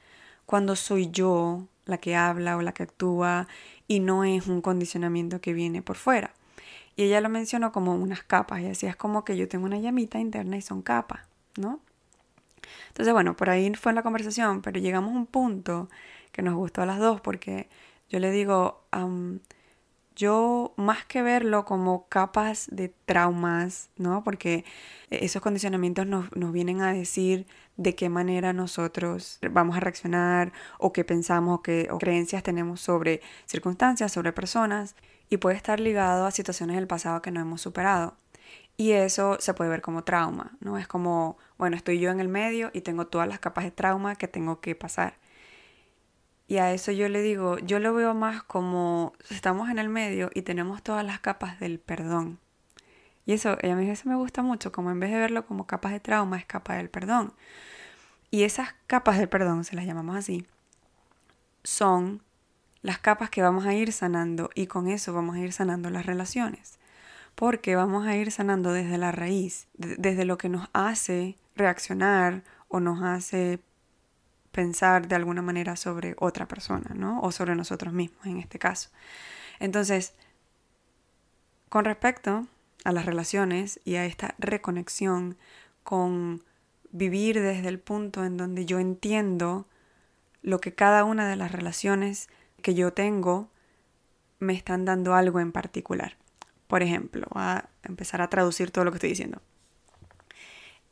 cuando 0.45 0.75
soy 0.75 1.09
yo 1.09 1.69
la 1.85 1.97
que 1.99 2.13
habla 2.13 2.57
o 2.57 2.61
la 2.61 2.73
que 2.73 2.83
actúa 2.83 3.47
y 3.87 4.01
no 4.01 4.25
es 4.25 4.47
un 4.47 4.61
condicionamiento 4.61 5.39
que 5.39 5.53
viene 5.53 5.81
por 5.81 5.95
fuera? 5.95 6.33
Y 6.97 7.03
ella 7.03 7.21
lo 7.21 7.29
mencionó 7.29 7.71
como 7.71 7.95
unas 7.95 8.23
capas 8.23 8.59
y 8.59 8.63
decía, 8.63 8.89
es 8.89 8.97
como 8.97 9.23
que 9.23 9.37
yo 9.37 9.47
tengo 9.47 9.63
una 9.63 9.79
llamita 9.79 10.19
interna 10.19 10.57
y 10.57 10.61
son 10.61 10.81
capas, 10.81 11.21
¿no? 11.55 11.79
Entonces, 12.89 13.13
bueno, 13.13 13.37
por 13.37 13.49
ahí 13.49 13.73
fue 13.75 13.93
la 13.93 14.03
conversación, 14.03 14.61
pero 14.61 14.81
llegamos 14.81 15.13
a 15.13 15.17
un 15.17 15.27
punto 15.27 15.87
que 16.33 16.41
nos 16.41 16.55
gustó 16.55 16.81
a 16.81 16.85
las 16.85 16.99
dos 16.99 17.21
porque 17.21 17.69
yo 18.09 18.19
le 18.19 18.31
digo, 18.31 18.83
yo 20.15 20.73
más 20.77 21.05
que 21.05 21.21
verlo 21.21 21.65
como 21.65 22.07
capas 22.07 22.67
de 22.71 22.93
traumas, 23.05 23.89
¿no? 23.97 24.23
Porque 24.23 24.65
esos 25.09 25.41
condicionamientos 25.41 26.07
nos, 26.07 26.35
nos, 26.35 26.51
vienen 26.51 26.81
a 26.81 26.93
decir 26.93 27.47
de 27.77 27.95
qué 27.95 28.09
manera 28.09 28.53
nosotros 28.53 29.39
vamos 29.51 29.77
a 29.77 29.79
reaccionar 29.79 30.53
o 30.79 30.93
qué 30.93 31.03
pensamos 31.03 31.61
qué, 31.61 31.87
o 31.91 31.97
creencias 31.97 32.43
tenemos 32.43 32.81
sobre 32.81 33.21
circunstancias, 33.45 34.11
sobre 34.11 34.33
personas 34.33 34.95
y 35.29 35.37
puede 35.37 35.57
estar 35.57 35.79
ligado 35.79 36.25
a 36.25 36.31
situaciones 36.31 36.75
del 36.75 36.87
pasado 36.87 37.21
que 37.21 37.31
no 37.31 37.41
hemos 37.41 37.61
superado. 37.61 38.15
Y 38.75 38.91
eso 38.91 39.37
se 39.39 39.53
puede 39.53 39.69
ver 39.69 39.81
como 39.81 40.03
trauma, 40.03 40.57
¿no? 40.59 40.77
Es 40.77 40.87
como, 40.87 41.37
bueno, 41.57 41.75
estoy 41.75 41.99
yo 41.99 42.09
en 42.09 42.19
el 42.19 42.27
medio 42.27 42.71
y 42.73 42.81
tengo 42.81 43.07
todas 43.07 43.27
las 43.27 43.39
capas 43.39 43.65
de 43.65 43.71
trauma 43.71 44.15
que 44.15 44.27
tengo 44.27 44.61
que 44.61 44.75
pasar. 44.75 45.15
Y 46.47 46.57
a 46.57 46.73
eso 46.73 46.91
yo 46.91 47.09
le 47.09 47.21
digo, 47.21 47.57
yo 47.59 47.79
lo 47.79 47.93
veo 47.93 48.13
más 48.13 48.43
como 48.43 49.13
estamos 49.29 49.69
en 49.69 49.79
el 49.79 49.89
medio 49.89 50.29
y 50.33 50.41
tenemos 50.41 50.83
todas 50.83 51.05
las 51.05 51.19
capas 51.19 51.59
del 51.59 51.79
perdón. 51.79 52.39
Y 53.25 53.33
eso, 53.33 53.57
ella 53.61 53.75
me 53.75 53.89
eso 53.89 54.09
me 54.09 54.15
gusta 54.15 54.41
mucho, 54.41 54.71
como 54.71 54.91
en 54.91 54.99
vez 54.99 55.11
de 55.11 55.17
verlo 55.17 55.45
como 55.45 55.65
capas 55.65 55.93
de 55.93 55.99
trauma, 55.99 56.37
es 56.37 56.45
capa 56.45 56.75
del 56.75 56.89
perdón. 56.89 57.33
Y 58.31 58.43
esas 58.43 58.75
capas 58.87 59.17
del 59.17 59.29
perdón, 59.29 59.63
se 59.63 59.75
las 59.75 59.85
llamamos 59.85 60.15
así, 60.17 60.45
son 61.63 62.21
las 62.81 62.99
capas 62.99 63.29
que 63.29 63.41
vamos 63.41 63.65
a 63.65 63.73
ir 63.73 63.93
sanando 63.93 64.49
y 64.55 64.67
con 64.67 64.89
eso 64.89 65.13
vamos 65.13 65.37
a 65.37 65.39
ir 65.39 65.53
sanando 65.53 65.89
las 65.89 66.05
relaciones 66.05 66.79
porque 67.35 67.75
vamos 67.75 68.05
a 68.05 68.15
ir 68.15 68.31
sanando 68.31 68.71
desde 68.71 68.97
la 68.97 69.11
raíz, 69.11 69.67
desde 69.73 70.25
lo 70.25 70.37
que 70.37 70.49
nos 70.49 70.69
hace 70.73 71.35
reaccionar 71.55 72.43
o 72.67 72.79
nos 72.79 73.01
hace 73.03 73.59
pensar 74.53 75.07
de 75.07 75.15
alguna 75.15 75.41
manera 75.41 75.75
sobre 75.75 76.15
otra 76.19 76.47
persona, 76.47 76.93
¿no? 76.95 77.19
O 77.21 77.31
sobre 77.31 77.55
nosotros 77.55 77.91
mismos 77.91 78.25
en 78.25 78.37
este 78.37 78.59
caso. 78.59 78.89
Entonces, 79.59 80.13
con 81.69 81.85
respecto 81.85 82.47
a 82.85 82.91
las 82.91 83.05
relaciones 83.05 83.79
y 83.83 83.95
a 83.95 84.05
esta 84.05 84.35
reconexión 84.37 85.37
con 85.83 86.43
vivir 86.91 87.41
desde 87.41 87.67
el 87.67 87.79
punto 87.79 88.23
en 88.23 88.37
donde 88.37 88.65
yo 88.65 88.79
entiendo 88.79 89.67
lo 90.43 90.61
que 90.61 90.75
cada 90.75 91.03
una 91.03 91.27
de 91.27 91.35
las 91.35 91.51
relaciones 91.51 92.29
que 92.61 92.75
yo 92.75 92.93
tengo 92.93 93.49
me 94.39 94.53
están 94.53 94.85
dando 94.85 95.15
algo 95.15 95.39
en 95.39 95.51
particular. 95.51 96.17
Por 96.67 96.83
ejemplo, 96.83 97.25
a 97.33 97.69
empezar 97.81 98.21
a 98.21 98.29
traducir 98.29 98.69
todo 98.69 98.85
lo 98.85 98.91
que 98.91 98.97
estoy 98.97 99.09
diciendo. 99.09 99.41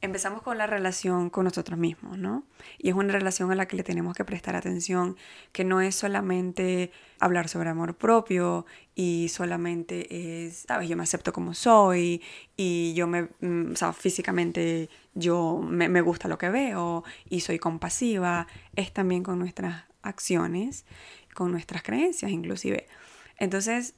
Empezamos 0.03 0.41
con 0.41 0.58
la 0.58 0.65
relación 0.65 1.29
con 1.29 1.46
nosotros 1.46 1.77
mismos, 1.77 2.17
¿no? 2.17 2.43
Y 2.79 2.89
es 2.89 2.96
una 2.96 3.13
relación 3.13 3.51
a 3.51 3.55
la 3.55 3.67
que 3.67 3.75
le 3.75 3.84
tenemos 3.84 4.15
que 4.15 4.25
prestar 4.25 4.55
atención, 4.55 5.15
que 5.51 5.63
no 5.63 5.79
es 5.79 5.93
solamente 5.93 6.91
hablar 7.20 7.48
sobre 7.48 7.70
amor 7.70 7.96
propio 7.96 8.65
y 8.96 9.29
solamente 9.29 10.46
es, 10.48 10.65
sabes, 10.67 10.89
yo 10.89 10.98
me 10.98 11.03
acepto 11.03 11.31
como 11.31 11.53
soy 11.53 12.24
y 12.58 12.96
yo 12.96 13.05
me, 13.05 13.29
mm, 13.41 13.74
o 13.74 13.75
sea, 13.75 13.93
físicamente 13.93 14.89
yo 15.13 15.62
me, 15.63 15.88
me 15.88 16.01
gusta 16.01 16.27
lo 16.27 16.39
que 16.39 16.50
veo 16.50 17.03
y 17.29 17.41
soy 17.41 17.60
compasiva, 17.60 18.48
es 18.75 18.91
también 18.91 19.22
con 19.22 19.38
nuestras 19.38 19.84
acciones, 20.01 20.84
con 21.36 21.51
nuestras 21.51 21.84
creencias 21.84 22.31
inclusive. 22.31 22.88
Entonces, 23.38 23.93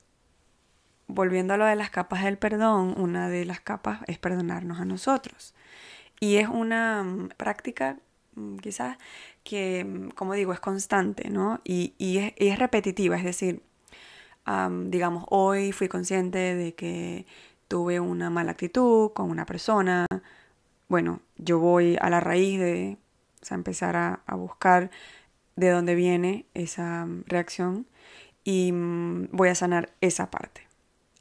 volviendo 1.07 1.53
a 1.53 1.57
lo 1.57 1.65
de 1.65 1.75
las 1.75 1.89
capas 1.89 2.23
del 2.23 2.37
perdón, 2.37 2.93
una 2.97 3.29
de 3.29 3.45
las 3.45 3.59
capas 3.59 4.01
es 4.07 4.17
perdonarnos 4.17 4.79
a 4.79 4.85
nosotros. 4.85 5.53
Y 6.19 6.37
es 6.37 6.47
una 6.49 7.03
mm, 7.03 7.29
práctica 7.37 7.99
mm, 8.35 8.57
quizás 8.57 8.97
que, 9.43 9.83
mm, 9.85 10.09
como 10.11 10.33
digo, 10.33 10.53
es 10.53 10.59
constante, 10.59 11.29
¿no? 11.29 11.61
Y, 11.63 11.93
es, 12.37 12.59
repetitiva, 12.59 13.17
es 13.17 13.23
decir, 13.23 13.63
digamos, 14.85 15.25
hoy 15.29 15.71
fui 15.71 15.87
consciente 15.87 16.37
de 16.55 16.75
que 16.75 17.25
tuve 17.67 17.99
una 17.99 18.29
mala 18.29 18.51
actitud 18.51 19.11
con 19.13 19.29
una 19.29 19.45
persona. 19.45 20.05
Bueno, 20.89 21.21
yo 21.37 21.59
voy 21.59 21.97
a 22.01 22.09
la 22.09 22.19
raíz 22.19 22.59
de 22.59 22.97
empezar 23.49 23.95
a, 23.95 24.21
a 24.25 24.35
buscar 24.35 24.91
de 25.55 25.69
dónde 25.69 25.95
viene 25.95 26.45
esa 26.53 27.07
reacción 27.25 27.87
y 28.43 28.71
voy 29.31 29.49
a 29.49 29.55
sanar 29.55 29.93
esa 30.01 30.29
parte. 30.31 30.67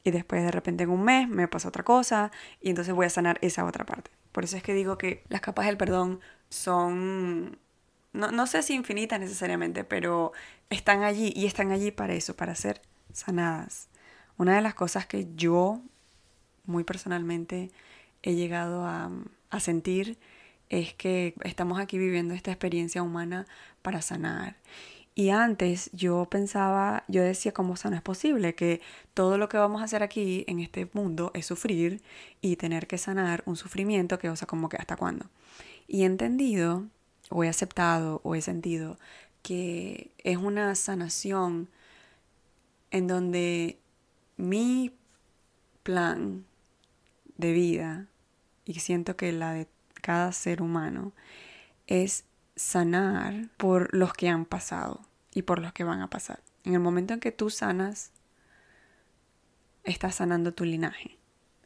Y 0.03 0.11
después 0.11 0.43
de 0.43 0.51
repente 0.51 0.83
en 0.83 0.89
un 0.89 1.03
mes 1.03 1.29
me 1.29 1.47
pasa 1.47 1.69
otra 1.69 1.83
cosa 1.83 2.31
y 2.61 2.69
entonces 2.69 2.93
voy 2.93 3.05
a 3.05 3.09
sanar 3.09 3.39
esa 3.41 3.65
otra 3.65 3.85
parte. 3.85 4.11
Por 4.33 4.43
eso 4.43 4.57
es 4.57 4.63
que 4.63 4.73
digo 4.73 4.97
que 4.97 5.23
las 5.29 5.39
capas 5.39 5.67
del 5.67 5.77
perdón 5.77 6.19
son, 6.49 7.57
no, 8.11 8.31
no 8.31 8.47
sé 8.47 8.61
si 8.63 8.73
infinitas 8.73 9.19
necesariamente, 9.19 9.85
pero 9.85 10.33
están 10.69 11.03
allí 11.03 11.31
y 11.35 11.45
están 11.45 11.71
allí 11.71 11.91
para 11.91 12.13
eso, 12.13 12.35
para 12.35 12.55
ser 12.55 12.81
sanadas. 13.13 13.87
Una 14.37 14.55
de 14.55 14.61
las 14.61 14.73
cosas 14.73 15.05
que 15.05 15.27
yo 15.35 15.81
muy 16.65 16.83
personalmente 16.83 17.71
he 18.23 18.35
llegado 18.35 18.85
a, 18.85 19.09
a 19.51 19.59
sentir 19.61 20.17
es 20.69 20.93
que 20.93 21.35
estamos 21.43 21.79
aquí 21.79 21.97
viviendo 21.97 22.33
esta 22.33 22.51
experiencia 22.51 23.03
humana 23.03 23.45
para 23.81 24.01
sanar. 24.01 24.55
Y 25.15 25.29
antes 25.29 25.91
yo 25.93 26.25
pensaba, 26.25 27.03
yo 27.07 27.21
decía, 27.21 27.53
¿cómo 27.53 27.75
eso 27.75 27.89
no 27.89 27.95
es 27.95 28.01
posible? 28.01 28.55
Que 28.55 28.81
todo 29.13 29.37
lo 29.37 29.47
que 29.47 29.57
vamos 29.57 29.81
a 29.81 29.85
hacer 29.85 30.01
aquí 30.01 30.43
en 30.47 30.59
este 30.59 30.89
mundo 30.93 31.31
es 31.35 31.45
sufrir 31.45 32.01
y 32.41 32.55
tener 32.55 32.87
que 32.87 32.97
sanar 32.97 33.43
un 33.45 33.55
sufrimiento 33.55 34.17
que, 34.17 34.29
o 34.29 34.35
sea, 34.35 34.47
como 34.47 34.69
que 34.69 34.77
hasta 34.77 34.97
cuándo. 34.97 35.27
Y 35.87 36.01
he 36.01 36.05
entendido, 36.05 36.87
o 37.29 37.43
he 37.43 37.49
aceptado, 37.49 38.21
o 38.23 38.33
he 38.35 38.41
sentido 38.41 38.97
que 39.43 40.11
es 40.23 40.37
una 40.37 40.73
sanación 40.73 41.69
en 42.89 43.07
donde 43.07 43.77
mi 44.37 44.93
plan 45.83 46.45
de 47.37 47.51
vida, 47.51 48.07
y 48.65 48.75
siento 48.75 49.15
que 49.15 49.31
la 49.31 49.53
de 49.53 49.67
cada 50.01 50.31
ser 50.31 50.61
humano, 50.61 51.11
es 51.87 52.25
sanar 52.55 53.49
por 53.57 53.93
los 53.93 54.13
que 54.13 54.29
han 54.29 54.45
pasado 54.45 55.01
y 55.33 55.43
por 55.43 55.59
los 55.59 55.73
que 55.73 55.83
van 55.83 56.01
a 56.01 56.09
pasar. 56.09 56.41
En 56.63 56.73
el 56.73 56.79
momento 56.79 57.13
en 57.13 57.19
que 57.19 57.31
tú 57.31 57.49
sanas, 57.49 58.11
estás 59.83 60.15
sanando 60.15 60.53
tu 60.53 60.65
linaje. 60.65 61.17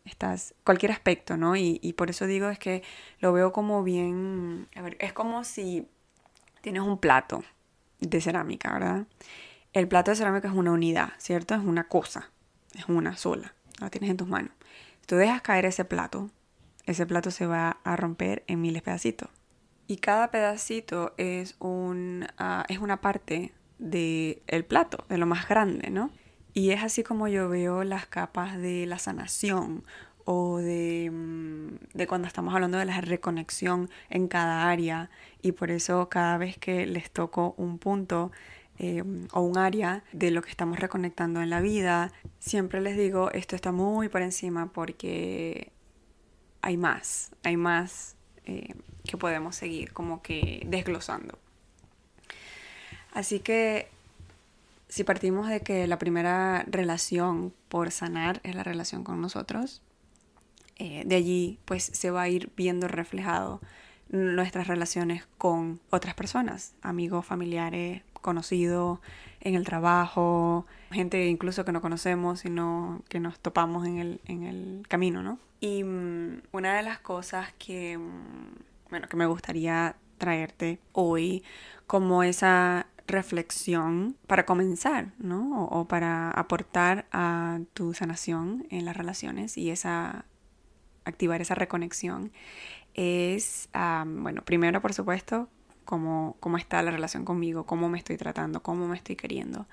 Estás, 0.06 0.56
cualquier 0.64 0.92
aspecto, 0.92 1.36
¿no? 1.36 1.56
Y, 1.56 1.80
y 1.84 1.94
por 1.94 2.10
eso 2.10 2.26
digo 2.26 2.50
es 2.50 2.60
que 2.60 2.82
lo 3.20 3.34
veo 3.34 3.52
como 3.52 3.84
bien, 3.84 4.68
a 4.76 4.82
ver, 4.82 4.96
es 5.00 5.12
como 5.12 5.44
si 5.44 5.88
tienes 6.62 6.82
un 6.82 6.98
plato 6.98 7.44
de 8.00 8.22
cerámica, 8.22 8.72
¿verdad? 8.72 9.06
El 9.74 9.88
plato 9.88 10.12
de 10.12 10.18
cerámica 10.18 10.48
es 10.48 10.54
una 10.54 10.72
unidad, 10.72 11.14
¿cierto? 11.18 11.56
Es 11.56 11.62
una 11.62 11.88
cosa, 11.88 12.32
es 12.74 12.86
una 12.88 13.18
sola, 13.18 13.54
la 13.80 13.90
tienes 13.90 14.10
en 14.10 14.18
tus 14.18 14.28
manos. 14.28 14.52
Tú 15.06 15.16
dejas 15.16 15.42
caer 15.42 15.66
ese 15.66 15.86
plato, 15.86 16.30
ese 16.86 17.06
plato 17.06 17.32
se 17.32 17.46
va 17.46 17.78
a 17.84 17.96
romper 17.96 18.44
en 18.48 18.62
miles 18.62 18.82
pedacitos. 18.82 19.30
Y 19.88 19.98
cada 19.98 20.32
pedacito 20.32 21.14
es, 21.18 21.56
un, 21.60 22.28
ah, 22.38 22.66
es 22.68 22.80
una 22.80 23.00
parte 23.02 23.54
del 23.80 24.42
el 24.48 24.66
plato, 24.66 25.06
de 25.10 25.18
lo 25.18 25.26
más 25.26 25.48
grande, 25.48 25.90
¿no? 25.90 26.12
Y 26.54 26.72
es 26.72 26.84
así 26.84 27.04
como 27.04 27.28
yo 27.28 27.50
veo 27.50 27.84
las 27.84 28.06
capas 28.08 28.58
de 28.58 28.86
la 28.86 29.00
sanación 29.00 29.84
o 30.26 30.58
de, 30.58 31.10
mm, 31.12 31.98
de, 31.98 32.08
cuando 32.08 32.28
estamos 32.28 32.54
hablando 32.54 32.78
de 32.78 32.86
la 32.86 33.00
reconexión 33.00 33.90
en 34.10 34.28
cada 34.28 34.70
área 34.70 35.10
y 35.42 35.54
por 35.54 35.72
eso 35.72 36.10
cada 36.10 36.38
vez 36.38 36.58
que 36.58 36.86
les 36.86 37.12
toco 37.12 37.54
un 37.58 37.78
punto 37.78 38.32
eh, 38.80 39.04
o 39.32 39.42
un 39.42 39.58
área 39.58 40.04
de 40.12 40.32
lo 40.32 40.42
que 40.42 40.50
estamos 40.50 40.80
reconectando 40.80 41.42
en 41.42 41.50
la 41.50 41.62
vida, 41.62 42.12
siempre 42.40 42.82
les 42.82 42.98
digo 42.98 43.32
esto 43.32 43.56
está 43.56 43.72
muy 43.72 44.10
por 44.10 44.22
encima 44.22 44.72
porque 44.74 45.72
hay 46.62 46.76
más, 46.76 47.32
hay 47.44 47.56
más 47.56 48.18
eh, 48.46 48.74
que 49.08 49.18
podemos 49.18 49.56
seguir 49.56 49.94
como 49.94 50.22
que 50.22 50.64
desglosando. 50.68 51.40
Así 53.14 53.40
que 53.40 53.90
si 54.90 55.04
partimos 55.04 55.50
de 55.50 55.62
que 55.62 55.88
la 55.88 55.98
primera 55.98 56.64
relación 56.68 57.54
por 57.68 57.92
sanar 57.92 58.40
es 58.44 58.56
la 58.56 58.64
relación 58.64 59.04
con 59.04 59.22
nosotros, 59.22 59.82
eh, 60.78 61.04
de 61.06 61.16
allí 61.16 61.60
pues 61.66 61.84
se 61.84 62.12
va 62.12 62.22
a 62.22 62.30
ir 62.30 62.52
viendo 62.56 62.88
reflejado 62.88 63.60
nuestras 64.10 64.68
relaciones 64.68 65.28
con 65.38 65.80
otras 65.90 66.14
personas, 66.14 66.74
amigos, 66.82 67.26
familiares, 67.26 68.04
conocidos, 68.22 69.00
en 69.42 69.56
el 69.56 69.66
trabajo, 69.66 70.66
gente 70.92 71.28
incluso 71.28 71.66
que 71.66 71.72
no 71.72 71.82
conocemos, 71.82 72.42
sino 72.42 73.02
que 73.10 73.20
nos 73.20 73.40
topamos 73.40 73.86
en 73.86 73.98
el, 73.98 74.22
en 74.26 74.44
el 74.44 74.86
camino, 74.88 75.22
¿no? 75.24 75.40
Y 75.60 75.84
mm, 75.84 76.42
una 76.52 76.76
de 76.76 76.84
las 76.84 77.00
cosas 77.00 77.54
que, 77.58 77.98
mm, 77.98 78.67
bueno, 78.90 79.08
que 79.08 79.18
me 79.18 79.26
gustaría 79.26 79.96
traerte 80.18 80.80
hoy 80.94 81.44
como 81.86 82.24
esa 82.24 82.88
reflexión 83.08 84.18
para 84.28 84.46
comenzar, 84.46 85.14
¿no? 85.18 85.66
O, 85.66 85.88
para 85.88 86.32
aportar 86.32 87.08
a 87.12 87.60
tu 87.74 87.94
sanación 87.94 88.68
en 88.70 88.86
las 88.86 88.98
relaciones 88.98 89.58
y 89.58 89.70
esa 89.70 90.26
activar 91.06 91.42
esa 91.42 91.56
reconexión 91.56 92.34
es, 92.94 93.70
bueno, 94.06 94.44
primero 94.44 94.82
por 94.82 94.94
supuesto, 94.94 95.48
cómo, 95.86 96.36
cómo 96.42 96.58
está 96.58 96.82
la 96.82 96.92
relación 96.92 97.24
conmigo, 97.24 97.66
cómo 97.66 97.88
me 97.88 97.98
estoy 97.98 98.18
tratando, 98.18 98.62
cómo 98.62 98.88
me 98.88 98.98
estoy 98.98 99.16
queriendo. 99.16 99.68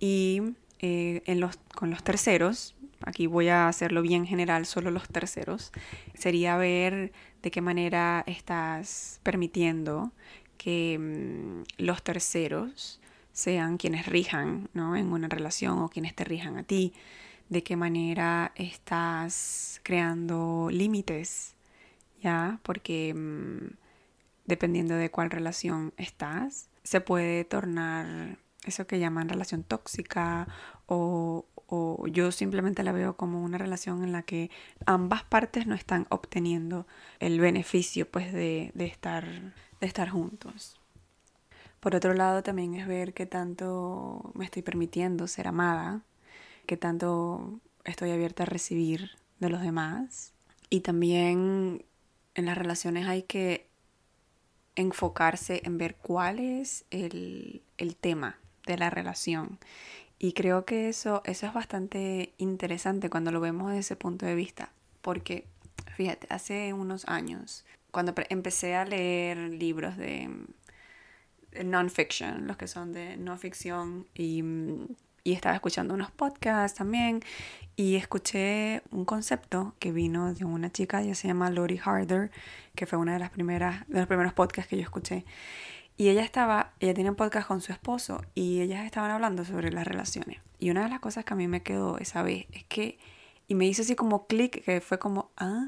Y 0.00 0.54
eh, 0.78 1.22
en 1.26 1.40
los, 1.40 1.58
con 1.74 1.90
los 1.90 2.02
terceros, 2.02 2.74
aquí 3.04 3.26
voy 3.26 3.48
a 3.48 3.68
hacerlo 3.68 4.02
bien 4.02 4.26
general, 4.26 4.66
solo 4.66 4.90
los 4.90 5.08
terceros, 5.08 5.72
sería 6.14 6.56
ver 6.56 7.12
de 7.42 7.50
qué 7.50 7.60
manera 7.60 8.24
estás 8.26 9.20
permitiendo 9.22 10.12
que 10.56 10.98
mm, 10.98 11.82
los 11.82 12.02
terceros 12.02 13.00
sean 13.32 13.78
quienes 13.78 14.06
rijan 14.06 14.68
¿no? 14.74 14.96
en 14.96 15.12
una 15.12 15.28
relación 15.28 15.78
o 15.78 15.88
quienes 15.88 16.14
te 16.14 16.24
rijan 16.24 16.56
a 16.56 16.62
ti, 16.62 16.92
de 17.48 17.62
qué 17.62 17.76
manera 17.76 18.52
estás 18.54 19.80
creando 19.82 20.68
límites, 20.70 21.54
¿ya? 22.20 22.60
Porque 22.62 23.12
mm, 23.14 23.76
dependiendo 24.46 24.94
de 24.94 25.10
cuál 25.10 25.30
relación 25.30 25.92
estás, 25.96 26.68
se 26.82 27.00
puede 27.00 27.44
tornar 27.44 28.38
eso 28.64 28.86
que 28.86 28.98
llaman 28.98 29.28
relación 29.28 29.64
tóxica 29.64 30.46
o, 30.86 31.46
yo 32.06 32.32
simplemente 32.32 32.82
la 32.82 32.92
veo 32.92 33.16
como 33.16 33.42
una 33.42 33.58
relación 33.58 34.02
en 34.04 34.12
la 34.12 34.22
que 34.22 34.50
ambas 34.86 35.24
partes 35.24 35.66
no 35.66 35.74
están 35.74 36.06
obteniendo 36.10 36.86
el 37.18 37.40
beneficio 37.40 38.08
pues 38.10 38.32
de, 38.32 38.72
estar, 38.76 39.24
de 39.80 39.86
estar 39.86 40.08
juntos. 40.08 40.80
Por 41.80 41.96
otro 41.96 42.14
lado 42.14 42.42
también 42.42 42.74
es 42.74 42.86
ver 42.86 43.14
qué 43.14 43.26
tanto 43.26 44.32
me 44.34 44.44
estoy 44.44 44.62
permitiendo 44.62 45.26
ser 45.26 45.48
amada, 45.48 46.02
qué 46.66 46.76
tanto 46.76 47.60
estoy 47.84 48.10
abierta 48.10 48.42
a 48.42 48.46
recibir 48.46 49.12
de 49.40 49.48
los 49.48 49.62
demás. 49.62 50.32
Y 50.70 50.80
también 50.80 51.84
en 52.34 52.46
las 52.46 52.56
relaciones 52.56 53.08
hay 53.08 53.22
que 53.22 53.66
enfocarse 54.76 55.62
en 55.64 55.78
ver 55.78 55.96
cuál 55.96 56.38
es 56.38 56.84
el, 56.90 57.62
el 57.78 57.96
tema 57.96 58.38
de 58.66 58.78
la 58.78 58.90
relación. 58.90 59.58
Y 60.22 60.34
creo 60.34 60.64
que 60.64 60.88
eso, 60.88 61.20
eso 61.24 61.46
es 61.46 61.52
bastante 61.52 62.32
interesante 62.38 63.10
cuando 63.10 63.32
lo 63.32 63.40
vemos 63.40 63.70
desde 63.70 63.80
ese 63.80 63.96
punto 63.96 64.24
de 64.24 64.36
vista, 64.36 64.70
porque 65.00 65.46
fíjate, 65.96 66.28
hace 66.30 66.72
unos 66.72 67.08
años, 67.08 67.64
cuando 67.90 68.14
empecé 68.28 68.76
a 68.76 68.84
leer 68.84 69.36
libros 69.36 69.96
de, 69.96 70.30
non-fiction, 71.64 72.46
los 72.46 72.56
que 72.56 72.68
son 72.68 72.92
de 72.92 73.16
no 73.16 73.36
ficción, 73.36 74.06
y, 74.14 74.44
y 75.24 75.32
estaba 75.32 75.56
escuchando 75.56 75.92
unos 75.92 76.12
podcasts 76.12 76.78
también, 76.78 77.18
y 77.74 77.96
escuché 77.96 78.82
un 78.92 79.04
concepto 79.04 79.74
que 79.80 79.90
vino 79.90 80.34
de 80.34 80.44
una 80.44 80.70
chica, 80.70 81.02
ella 81.02 81.16
se 81.16 81.26
llama 81.26 81.50
Lori 81.50 81.80
Harder, 81.84 82.30
que 82.76 82.86
fue 82.86 82.96
una 82.96 83.14
de 83.14 83.18
las 83.18 83.30
primeras, 83.30 83.88
de 83.88 83.98
los 83.98 84.06
primeros 84.06 84.34
podcasts 84.34 84.70
que 84.70 84.76
yo 84.76 84.82
escuché. 84.82 85.24
Y 85.96 86.08
ella 86.08 86.22
estaba, 86.22 86.72
ella 86.80 86.94
tenía 86.94 87.10
un 87.10 87.16
podcast 87.16 87.46
con 87.46 87.60
su 87.60 87.72
esposo 87.72 88.22
y 88.34 88.60
ellas 88.60 88.84
estaban 88.84 89.10
hablando 89.10 89.44
sobre 89.44 89.70
las 89.70 89.86
relaciones. 89.86 90.40
Y 90.58 90.70
una 90.70 90.84
de 90.84 90.88
las 90.88 91.00
cosas 91.00 91.24
que 91.24 91.34
a 91.34 91.36
mí 91.36 91.48
me 91.48 91.62
quedó 91.62 91.98
esa 91.98 92.22
vez 92.22 92.46
es 92.52 92.64
que, 92.64 92.98
y 93.46 93.54
me 93.54 93.66
hizo 93.66 93.82
así 93.82 93.94
como 93.94 94.26
clic, 94.26 94.64
que 94.64 94.80
fue 94.80 94.98
como, 94.98 95.30
ah, 95.36 95.66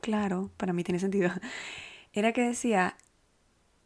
claro, 0.00 0.50
para 0.56 0.72
mí 0.72 0.84
tiene 0.84 0.98
sentido, 0.98 1.30
era 2.12 2.32
que 2.32 2.42
decía, 2.42 2.96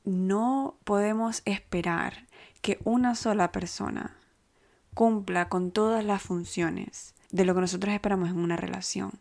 no 0.04 0.78
podemos 0.84 1.42
esperar 1.44 2.26
que 2.62 2.78
una 2.84 3.14
sola 3.14 3.52
persona 3.52 4.16
cumpla 4.94 5.48
con 5.48 5.70
todas 5.70 6.04
las 6.04 6.22
funciones 6.22 7.14
de 7.30 7.44
lo 7.44 7.54
que 7.54 7.60
nosotros 7.60 7.94
esperamos 7.94 8.30
en 8.30 8.38
una 8.38 8.56
relación. 8.56 9.12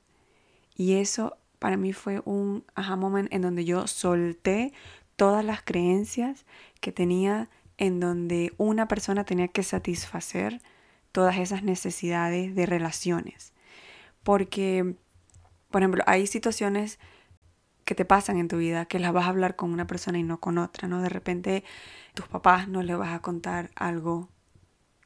Y 0.75 0.95
eso 0.95 1.38
para 1.60 1.78
mí 1.78 1.93
fue 1.93 2.21
un 2.25 2.63
aha 2.75 2.95
moment 2.95 3.32
en 3.32 3.41
donde 3.41 3.65
yo 3.65 3.86
solté 3.88 4.73
todas 5.19 5.43
las 5.43 5.62
creencias 5.62 6.45
que 6.79 6.93
tenía 6.93 7.49
en 7.77 7.99
donde 7.99 8.53
una 8.55 8.88
persona 8.88 9.25
tenía 9.25 9.49
que 9.49 9.63
satisfacer 9.63 10.62
todas 11.12 11.38
esas 11.39 11.62
necesidades 11.62 12.55
de 12.55 12.65
relaciones. 12.65 13.51
Porque, 14.23 14.95
por 15.71 15.82
ejemplo, 15.82 16.03
hay 16.08 16.25
situaciones 16.25 16.99
que 17.84 17.95
te 17.95 18.05
pasan 18.05 18.38
en 18.38 18.47
tu 18.47 18.55
vida 18.55 18.86
que 18.86 18.97
las 18.97 19.12
vas 19.12 19.25
a 19.25 19.29
hablar 19.29 19.58
con 19.58 19.73
una 19.73 19.88
persona 19.88 20.19
y 20.19 20.23
no 20.23 20.39
con 20.39 20.58
otra, 20.58 20.88
¿no? 20.88 21.01
De 21.01 21.10
repente 21.10 21.65
tus 22.13 22.29
papás 22.29 22.69
no 22.69 22.82
le 22.82 22.95
vas 22.95 23.13
a 23.13 23.19
contar 23.19 23.71
algo 23.75 24.29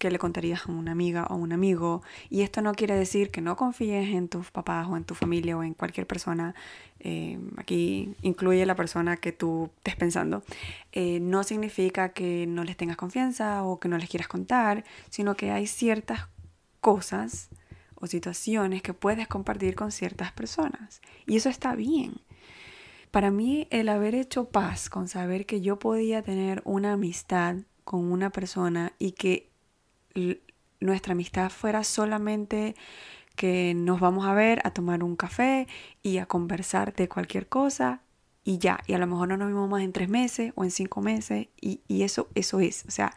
que 0.04 0.12
le 0.12 0.20
contarías 0.20 0.68
a 0.68 0.72
una 0.72 0.92
amiga 0.92 1.26
o 1.30 1.36
un 1.36 1.54
amigo. 1.54 2.02
Y 2.30 2.42
esto 2.42 2.62
no 2.62 2.74
quiere 2.74 2.94
decir 2.94 3.32
que 3.32 3.39
no 3.39 3.56
confíes 3.56 4.13
en 4.13 4.28
tus 4.28 4.52
papás 4.52 4.86
o 4.89 4.98
en 4.98 5.06
tu 5.06 5.16
familia 5.16 5.58
o 5.58 5.63
en 5.63 5.74
cualquier 5.74 6.06
persona. 6.06 6.56
Eh, 7.00 7.39
aquí 7.56 8.13
incluye 8.22 8.66
la 8.66 8.76
persona 8.76 9.16
que 9.16 9.32
tú 9.32 9.70
estés 9.78 9.96
pensando. 9.96 10.44
Eh, 10.92 11.22
no 11.22 11.44
significa 11.44 12.10
que 12.10 12.46
no 12.48 12.66
les 12.66 12.76
tengas 12.76 12.98
confianza 12.98 13.63
o 13.63 13.80
que 13.80 13.88
no 13.88 13.98
les 13.98 14.10
quieras 14.10 14.28
contar, 14.28 14.84
sino 15.10 15.36
que 15.36 15.52
hay 15.52 15.68
ciertas 15.68 16.28
cosas 16.82 17.50
o 17.96 18.06
situaciones 18.06 18.82
que 18.82 18.94
puedes 18.94 19.30
compartir 19.30 19.76
con 19.76 19.94
ciertas 19.94 20.34
personas. 20.34 21.02
Y 21.26 21.38
eso 21.38 21.48
está 21.48 21.76
bien. 21.76 22.16
Para 23.10 23.32
mí 23.32 23.68
el 23.70 23.88
haber 23.88 24.16
hecho 24.16 24.50
paz 24.50 24.89
con 24.89 25.08
saber 25.08 25.46
que 25.46 25.62
yo 25.62 25.80
podía 25.80 26.24
tener 26.24 26.62
una 26.66 26.92
amistad 26.92 27.56
con 27.86 28.12
una 28.12 28.32
persona 28.32 28.92
y 29.00 29.12
que 29.12 29.53
nuestra 30.80 31.13
amistad 31.13 31.49
fuera 31.49 31.84
solamente 31.84 32.76
que 33.36 33.73
nos 33.76 33.99
vamos 33.99 34.26
a 34.26 34.34
ver 34.34 34.62
a 34.63 34.71
tomar 34.71 35.04
un 35.04 35.15
café 35.15 35.67
y 36.04 36.17
a 36.17 36.26
conversar 36.26 36.93
de 36.93 37.10
cualquier 37.10 37.47
cosa 37.47 38.02
y 38.43 38.58
ya, 38.58 38.80
y 38.88 38.93
a 38.93 38.97
lo 38.97 39.08
mejor 39.08 39.30
no 39.30 39.38
nos 39.38 39.47
vimos 39.47 39.69
más 39.69 39.82
en 39.82 39.93
tres 39.93 40.10
meses 40.10 40.52
o 40.56 40.63
en 40.63 40.71
cinco 40.71 41.02
meses 41.02 41.47
y, 41.60 41.82
y 41.88 42.04
eso, 42.04 42.28
eso 42.36 42.60
es, 42.60 42.86
o 42.88 42.91
sea, 42.91 43.15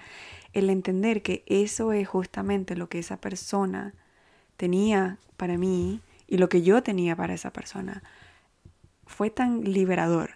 el 0.53 0.71
entender 0.71 1.23
que 1.23 1.43
eso 1.47 1.93
es 1.93 2.09
justamente 2.09 2.77
lo 2.77 2.89
que 2.89 2.99
esa 2.99 3.21
persona 3.21 3.93
tenía 4.57 5.19
para 5.37 5.59
mí 5.59 6.01
y 6.27 6.39
lo 6.39 6.49
que 6.49 6.63
yo 6.63 6.83
tenía 6.83 7.17
para 7.17 7.35
esa 7.35 7.53
persona 7.53 8.03
fue 9.07 9.31
tan 9.31 9.65
liberador, 9.65 10.31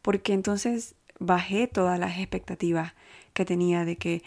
porque 0.00 0.32
entonces 0.32 0.94
bajé 1.18 1.66
todas 1.66 1.98
las 1.98 2.18
expectativas 2.18 2.94
que 3.32 3.44
tenía 3.44 3.84
de 3.84 3.96
que 3.96 4.22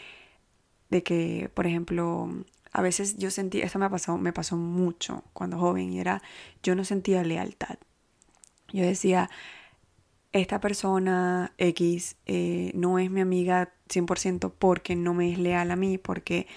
de 0.89 1.03
que, 1.03 1.49
por 1.53 1.67
ejemplo, 1.67 2.29
a 2.71 2.81
veces 2.81 3.17
yo 3.17 3.31
sentí, 3.31 3.61
esto 3.61 3.79
me 3.79 3.89
pasó, 3.89 4.17
me 4.17 4.33
pasó 4.33 4.57
mucho 4.57 5.23
cuando 5.33 5.57
joven 5.59 5.93
y 5.93 5.99
era, 5.99 6.21
yo 6.63 6.75
no 6.75 6.83
sentía 6.83 7.23
lealtad. 7.23 7.77
Yo 8.71 8.83
decía, 8.85 9.29
esta 10.31 10.59
persona 10.59 11.53
X 11.57 12.17
eh, 12.25 12.71
no 12.75 12.99
es 12.99 13.09
mi 13.09 13.21
amiga 13.21 13.73
100% 13.89 14.53
porque 14.57 14.95
no 14.95 15.13
me 15.13 15.31
es 15.31 15.39
leal 15.39 15.71
a 15.71 15.75
mí, 15.75 15.97
porque 15.97 16.47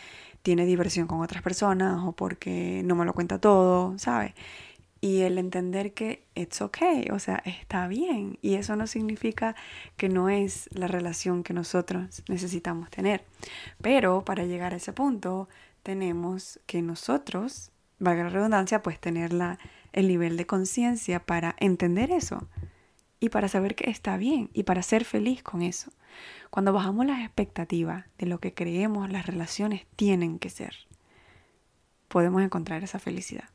tiene 0.42 0.66
diversión 0.66 1.07
con 1.07 1.21
otras 1.21 1.42
personas 1.42 2.01
o 2.05 2.12
porque 2.12 2.83
no 2.85 2.97
me 2.97 3.05
lo 3.05 3.14
cuenta 3.14 3.38
todo, 3.40 3.97
¿sabes? 3.99 4.35
Y 5.03 5.23
el 5.23 5.37
entender 5.37 5.95
que 5.95 6.25
it's 6.37 6.62
okay, 6.62 7.09
o 7.11 7.19
sea, 7.19 7.43
está 7.45 7.88
bien. 7.88 8.38
Y 8.41 8.55
eso 8.55 8.77
no 8.77 8.87
significa 8.87 9.57
que 9.97 10.09
no 10.09 10.31
es 10.31 10.69
la 10.73 10.87
relación 10.87 11.43
que 11.43 11.53
nosotros 11.53 12.23
necesitamos 12.29 12.88
tener. 12.88 13.25
Pero 13.83 14.25
para 14.25 14.45
llegar 14.45 14.73
a 14.73 14.77
ese 14.77 14.93
punto, 14.93 15.49
tenemos 15.83 16.61
que 16.67 16.83
nosotros, 16.83 17.73
valga 17.99 18.23
la 18.23 18.29
redundancia, 18.31 18.81
pues 18.81 19.01
tener 19.01 19.33
la, 19.33 19.59
el 19.93 20.07
nivel 20.07 20.37
de 20.37 20.47
conciencia 20.47 21.27
para 21.27 21.57
entender 21.59 22.12
eso 22.12 22.47
y 23.19 23.29
para 23.31 23.49
saber 23.49 23.75
que 23.75 23.91
está 23.91 24.17
bien 24.17 24.51
y 24.53 24.62
para 24.62 24.85
ser 24.85 25.05
feliz 25.05 25.43
con 25.43 25.62
eso. 25.62 25.91
Cuando 26.51 26.73
bajamos 26.73 27.07
las 27.07 27.23
expectativas 27.23 28.05
de 28.19 28.27
lo 28.27 28.38
que 28.38 28.55
creemos 28.55 29.11
las 29.11 29.27
relaciones 29.27 29.85
tienen 29.97 30.38
que 30.38 30.49
ser, 30.49 30.77
podemos 32.07 32.41
encontrar 32.41 32.85
esa 32.85 33.01
felicidad 33.01 33.49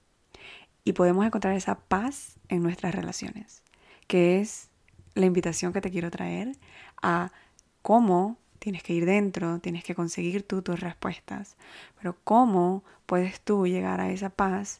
y 0.87 0.93
podemos 0.93 1.25
encontrar 1.25 1.53
esa 1.53 1.75
paz 1.75 2.37
en 2.47 2.63
nuestras 2.63 2.95
relaciones, 2.95 3.61
que 4.07 4.39
es 4.39 4.69
la 5.15 5.25
invitación 5.25 5.73
que 5.73 5.81
te 5.81 5.91
quiero 5.91 6.09
traer 6.09 6.53
a 7.01 7.33
cómo 7.81 8.37
tienes 8.59 8.83
que 8.83 8.93
ir 8.93 9.05
dentro, 9.05 9.59
tienes 9.59 9.83
que 9.83 9.95
conseguir 9.95 10.47
tú 10.47 10.61
tus 10.61 10.79
respuestas, 10.79 11.57
pero 11.99 12.15
cómo 12.23 12.85
puedes 13.05 13.41
tú 13.41 13.67
llegar 13.67 13.99
a 13.99 14.11
esa 14.11 14.29
paz 14.29 14.79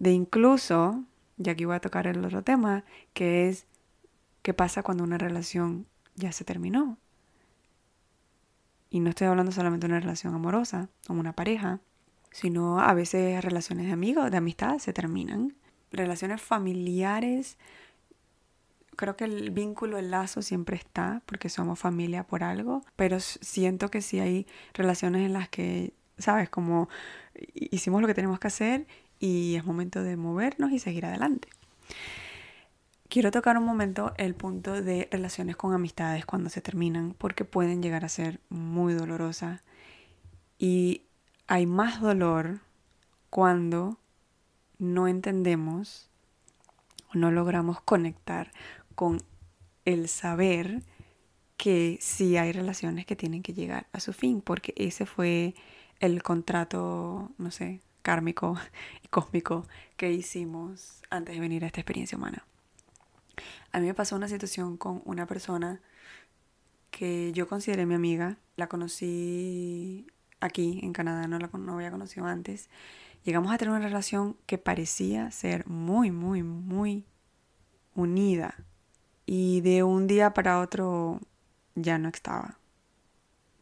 de 0.00 0.10
incluso, 0.10 1.04
y 1.38 1.48
aquí 1.48 1.64
voy 1.64 1.76
a 1.76 1.80
tocar 1.80 2.08
el 2.08 2.24
otro 2.24 2.42
tema, 2.42 2.82
que 3.14 3.48
es 3.48 3.66
qué 4.42 4.52
pasa 4.52 4.82
cuando 4.82 5.04
una 5.04 5.16
relación 5.16 5.86
ya 6.16 6.32
se 6.32 6.44
terminó. 6.44 6.98
Y 8.90 8.98
no 8.98 9.10
estoy 9.10 9.28
hablando 9.28 9.52
solamente 9.52 9.86
de 9.86 9.92
una 9.92 10.00
relación 10.00 10.34
amorosa, 10.34 10.88
como 11.06 11.20
una 11.20 11.34
pareja, 11.34 11.78
sino 12.32 12.80
a 12.80 12.94
veces 12.94 13.44
relaciones 13.44 13.86
de 13.86 13.92
amigos, 13.92 14.30
de 14.30 14.38
amistad 14.38 14.78
se 14.78 14.92
terminan. 14.92 15.54
Relaciones 15.92 16.40
familiares, 16.40 17.58
creo 18.96 19.16
que 19.16 19.24
el 19.24 19.50
vínculo, 19.50 19.98
el 19.98 20.10
lazo 20.10 20.42
siempre 20.42 20.76
está 20.76 21.22
porque 21.26 21.48
somos 21.48 21.78
familia 21.78 22.24
por 22.24 22.42
algo, 22.42 22.82
pero 22.96 23.20
siento 23.20 23.90
que 23.90 24.02
sí 24.02 24.20
hay 24.20 24.46
relaciones 24.74 25.26
en 25.26 25.32
las 25.32 25.48
que, 25.48 25.92
sabes, 26.18 26.48
como 26.48 26.88
hicimos 27.54 28.00
lo 28.00 28.08
que 28.08 28.14
tenemos 28.14 28.38
que 28.38 28.48
hacer 28.48 28.86
y 29.18 29.54
es 29.56 29.64
momento 29.64 30.02
de 30.02 30.16
movernos 30.16 30.72
y 30.72 30.78
seguir 30.78 31.06
adelante. 31.06 31.48
Quiero 33.08 33.30
tocar 33.30 33.58
un 33.58 33.64
momento 33.64 34.14
el 34.16 34.34
punto 34.34 34.80
de 34.80 35.08
relaciones 35.10 35.56
con 35.56 35.74
amistades 35.74 36.24
cuando 36.24 36.48
se 36.48 36.62
terminan 36.62 37.14
porque 37.18 37.44
pueden 37.44 37.82
llegar 37.82 38.06
a 38.06 38.08
ser 38.08 38.40
muy 38.48 38.94
dolorosas 38.94 39.60
y 40.58 41.02
hay 41.52 41.66
más 41.66 42.00
dolor 42.00 42.60
cuando 43.28 43.98
no 44.78 45.06
entendemos 45.06 46.08
o 47.14 47.18
no 47.18 47.30
logramos 47.30 47.82
conectar 47.82 48.50
con 48.94 49.22
el 49.84 50.08
saber 50.08 50.82
que 51.58 51.98
sí 52.00 52.38
hay 52.38 52.52
relaciones 52.52 53.04
que 53.04 53.16
tienen 53.16 53.42
que 53.42 53.52
llegar 53.52 53.86
a 53.92 54.00
su 54.00 54.14
fin, 54.14 54.40
porque 54.40 54.72
ese 54.78 55.04
fue 55.04 55.54
el 56.00 56.22
contrato, 56.22 57.30
no 57.36 57.50
sé, 57.50 57.82
kármico 58.00 58.56
y 59.04 59.08
cósmico 59.08 59.66
que 59.98 60.10
hicimos 60.10 61.02
antes 61.10 61.34
de 61.34 61.40
venir 61.42 61.64
a 61.64 61.66
esta 61.66 61.80
experiencia 61.80 62.16
humana. 62.16 62.46
A 63.72 63.78
mí 63.78 63.88
me 63.88 63.92
pasó 63.92 64.16
una 64.16 64.28
situación 64.28 64.78
con 64.78 65.02
una 65.04 65.26
persona 65.26 65.82
que 66.90 67.30
yo 67.34 67.46
consideré 67.46 67.84
mi 67.84 67.94
amiga, 67.94 68.38
la 68.56 68.68
conocí 68.68 70.06
aquí 70.42 70.80
en 70.82 70.92
Canadá, 70.92 71.26
no 71.28 71.38
la 71.38 71.48
no 71.52 71.74
había 71.74 71.90
conocido 71.90 72.26
antes, 72.26 72.68
llegamos 73.24 73.52
a 73.52 73.58
tener 73.58 73.74
una 73.74 73.84
relación 73.84 74.36
que 74.46 74.58
parecía 74.58 75.30
ser 75.30 75.66
muy, 75.66 76.10
muy, 76.10 76.42
muy 76.42 77.06
unida. 77.94 78.56
Y 79.24 79.60
de 79.60 79.84
un 79.84 80.06
día 80.06 80.34
para 80.34 80.60
otro 80.60 81.20
ya 81.74 81.98
no 81.98 82.08
estaba. 82.08 82.58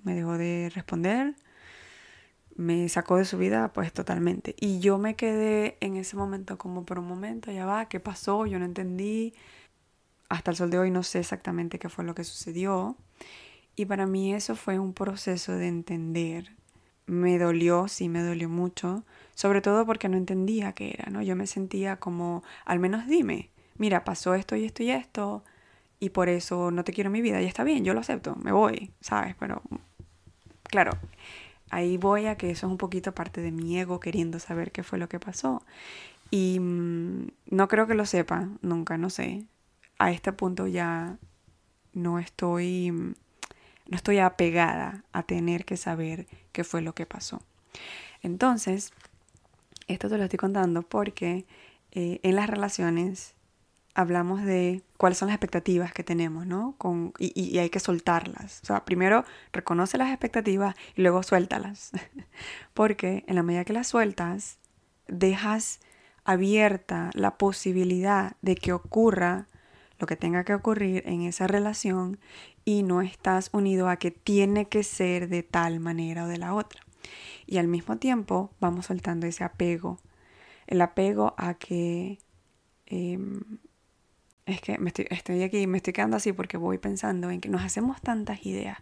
Me 0.02 0.14
dejó 0.14 0.38
de 0.38 0.70
responder, 0.74 1.36
me 2.56 2.88
sacó 2.88 3.16
de 3.16 3.26
su 3.26 3.36
vida 3.38 3.72
pues 3.72 3.92
totalmente. 3.92 4.56
Y 4.58 4.80
yo 4.80 4.98
me 4.98 5.14
quedé 5.16 5.76
en 5.80 5.96
ese 5.96 6.16
momento 6.16 6.56
como 6.58 6.84
por 6.86 6.98
un 6.98 7.06
momento, 7.06 7.52
ya 7.52 7.66
va, 7.66 7.88
¿qué 7.88 8.00
pasó? 8.00 8.46
Yo 8.46 8.58
no 8.58 8.64
entendí. 8.64 9.34
Hasta 10.30 10.52
el 10.52 10.56
sol 10.56 10.70
de 10.70 10.78
hoy 10.78 10.90
no 10.90 11.02
sé 11.02 11.18
exactamente 11.18 11.78
qué 11.78 11.88
fue 11.88 12.04
lo 12.04 12.14
que 12.14 12.24
sucedió. 12.24 12.96
Y 13.76 13.86
para 13.86 14.06
mí 14.06 14.34
eso 14.34 14.56
fue 14.56 14.78
un 14.78 14.94
proceso 14.94 15.52
de 15.52 15.68
entender 15.68 16.59
me 17.10 17.38
dolió, 17.38 17.88
sí 17.88 18.08
me 18.08 18.22
dolió 18.22 18.48
mucho, 18.48 19.04
sobre 19.34 19.60
todo 19.60 19.84
porque 19.84 20.08
no 20.08 20.16
entendía 20.16 20.72
qué 20.72 20.94
era, 20.96 21.10
¿no? 21.10 21.22
Yo 21.22 21.34
me 21.34 21.46
sentía 21.46 21.96
como, 21.96 22.44
al 22.64 22.78
menos 22.78 23.06
dime, 23.06 23.50
mira, 23.76 24.04
pasó 24.04 24.34
esto 24.34 24.54
y 24.54 24.64
esto 24.64 24.82
y 24.82 24.90
esto, 24.90 25.44
y 25.98 26.10
por 26.10 26.28
eso 26.28 26.70
no 26.70 26.84
te 26.84 26.92
quiero 26.92 27.08
en 27.08 27.12
mi 27.12 27.20
vida, 27.20 27.42
y 27.42 27.46
está 27.46 27.64
bien, 27.64 27.84
yo 27.84 27.94
lo 27.94 28.00
acepto, 28.00 28.36
me 28.36 28.52
voy, 28.52 28.92
¿sabes? 29.00 29.34
Pero, 29.40 29.60
claro, 30.62 30.92
ahí 31.70 31.96
voy 31.96 32.26
a 32.26 32.36
que 32.36 32.50
eso 32.50 32.66
es 32.66 32.70
un 32.70 32.78
poquito 32.78 33.12
parte 33.12 33.40
de 33.40 33.50
mi 33.50 33.78
ego 33.78 33.98
queriendo 33.98 34.38
saber 34.38 34.70
qué 34.70 34.82
fue 34.84 34.98
lo 34.98 35.08
que 35.08 35.18
pasó. 35.18 35.62
Y 36.30 36.60
mm, 36.60 37.28
no 37.46 37.68
creo 37.68 37.86
que 37.88 37.94
lo 37.94 38.06
sepa, 38.06 38.48
nunca, 38.62 38.98
no 38.98 39.10
sé. 39.10 39.46
A 39.98 40.12
este 40.12 40.32
punto 40.32 40.66
ya 40.68 41.18
no 41.92 42.18
estoy 42.18 43.14
no 43.90 43.96
estoy 43.96 44.20
apegada 44.20 45.04
a 45.12 45.24
tener 45.24 45.64
que 45.64 45.76
saber 45.76 46.26
qué 46.52 46.64
fue 46.64 46.80
lo 46.80 46.94
que 46.94 47.06
pasó. 47.06 47.42
Entonces, 48.22 48.92
esto 49.88 50.08
te 50.08 50.16
lo 50.16 50.24
estoy 50.24 50.38
contando 50.38 50.82
porque 50.82 51.44
eh, 51.90 52.20
en 52.22 52.36
las 52.36 52.48
relaciones 52.48 53.34
hablamos 53.94 54.44
de 54.44 54.82
cuáles 54.96 55.18
son 55.18 55.26
las 55.26 55.34
expectativas 55.34 55.92
que 55.92 56.04
tenemos, 56.04 56.46
¿no? 56.46 56.76
Con, 56.78 57.12
y, 57.18 57.32
y, 57.38 57.58
hay 57.58 57.68
que 57.68 57.80
soltarlas. 57.80 58.60
O 58.62 58.66
sea, 58.66 58.84
primero 58.84 59.24
reconoce 59.52 59.98
las 59.98 60.10
expectativas 60.10 60.76
y 60.94 61.02
luego 61.02 61.24
suéltalas. 61.24 61.90
porque 62.74 63.24
en 63.26 63.34
la 63.34 63.42
medida 63.42 63.64
que 63.64 63.72
las 63.72 63.88
sueltas, 63.88 64.58
dejas 65.08 65.80
abierta 66.24 67.10
la 67.14 67.36
posibilidad 67.36 68.36
de 68.40 68.54
que 68.54 68.72
ocurra 68.72 69.48
lo 70.00 70.06
que 70.06 70.16
tenga 70.16 70.44
que 70.44 70.54
ocurrir 70.54 71.02
en 71.06 71.22
esa 71.22 71.46
relación 71.46 72.18
y 72.64 72.82
no 72.82 73.02
estás 73.02 73.50
unido 73.52 73.88
a 73.88 73.96
que 73.96 74.10
tiene 74.10 74.66
que 74.66 74.82
ser 74.82 75.28
de 75.28 75.42
tal 75.42 75.80
manera 75.80 76.24
o 76.24 76.28
de 76.28 76.38
la 76.38 76.54
otra. 76.54 76.82
Y 77.46 77.58
al 77.58 77.68
mismo 77.68 77.96
tiempo 77.96 78.50
vamos 78.60 78.86
soltando 78.86 79.26
ese 79.26 79.44
apego, 79.44 79.98
el 80.66 80.80
apego 80.80 81.34
a 81.36 81.54
que... 81.54 82.18
Em, 82.86 83.40
es 84.46 84.60
que 84.60 84.78
estoy, 84.84 85.06
estoy 85.10 85.42
aquí, 85.44 85.66
me 85.68 85.76
estoy 85.76 85.92
quedando 85.92 86.16
así 86.16 86.32
porque 86.32 86.56
voy 86.56 86.78
pensando 86.78 87.30
en 87.30 87.40
que 87.40 87.48
nos 87.48 87.62
hacemos 87.62 88.00
tantas 88.00 88.44
ideas 88.46 88.78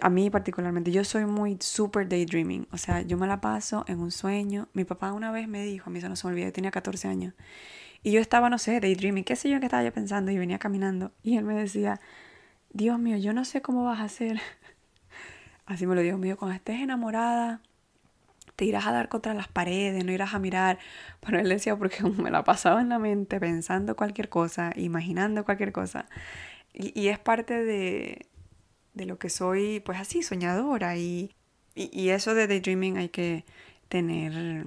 a 0.00 0.10
mí 0.10 0.28
particularmente, 0.30 0.92
yo 0.92 1.04
soy 1.04 1.24
muy 1.24 1.56
super 1.60 2.08
daydreaming. 2.08 2.66
O 2.72 2.78
sea, 2.78 3.02
yo 3.02 3.16
me 3.16 3.26
la 3.26 3.40
paso 3.40 3.84
en 3.88 4.00
un 4.00 4.10
sueño. 4.10 4.68
Mi 4.74 4.84
papá 4.84 5.12
una 5.12 5.32
vez 5.32 5.48
me 5.48 5.64
dijo, 5.64 5.88
a 5.88 5.92
mí 5.92 5.98
eso 5.98 6.08
no 6.08 6.16
se 6.16 6.26
me 6.26 6.32
olvida, 6.34 6.52
tenía 6.52 6.70
14 6.70 7.08
años. 7.08 7.34
Y 8.02 8.12
yo 8.12 8.20
estaba, 8.20 8.50
no 8.50 8.58
sé, 8.58 8.80
daydreaming, 8.80 9.24
qué 9.24 9.36
sé 9.36 9.50
yo 9.50 9.60
que 9.60 9.66
estaba 9.66 9.84
yo 9.84 9.92
pensando. 9.92 10.30
Y 10.30 10.38
venía 10.38 10.58
caminando. 10.58 11.12
Y 11.22 11.36
él 11.36 11.44
me 11.44 11.54
decía, 11.54 12.00
Dios 12.70 12.98
mío, 12.98 13.16
yo 13.16 13.32
no 13.32 13.44
sé 13.44 13.62
cómo 13.62 13.84
vas 13.84 14.00
a 14.00 14.04
hacer. 14.04 14.40
Así 15.66 15.86
me 15.86 15.94
lo 15.94 16.00
dijo, 16.00 16.18
mío, 16.18 16.36
cuando 16.36 16.54
estés 16.56 16.80
enamorada, 16.80 17.60
te 18.56 18.64
irás 18.64 18.86
a 18.86 18.92
dar 18.92 19.08
contra 19.08 19.34
las 19.34 19.48
paredes, 19.48 20.04
no 20.04 20.12
irás 20.12 20.34
a 20.34 20.38
mirar. 20.38 20.78
Pero 21.20 21.38
él 21.38 21.48
decía, 21.48 21.76
porque 21.76 22.02
me 22.22 22.30
la 22.30 22.44
pasaba 22.44 22.80
en 22.80 22.88
la 22.88 22.98
mente 22.98 23.40
pensando 23.40 23.96
cualquier 23.96 24.28
cosa, 24.28 24.72
imaginando 24.76 25.44
cualquier 25.44 25.72
cosa. 25.72 26.06
y 26.72 27.08
es 27.08 27.18
parte 27.18 27.64
de, 27.64 28.30
de 28.94 29.06
lo 29.06 29.18
que 29.18 29.30
soy, 29.30 29.80
pues 29.80 29.98
así, 29.98 30.22
soñadora. 30.22 30.96
Y, 30.96 31.34
y, 31.74 32.10
eso 32.10 32.34
de 32.34 32.46
daydreaming 32.46 32.98
hay 32.98 33.08
que 33.08 33.44
tener 33.88 34.64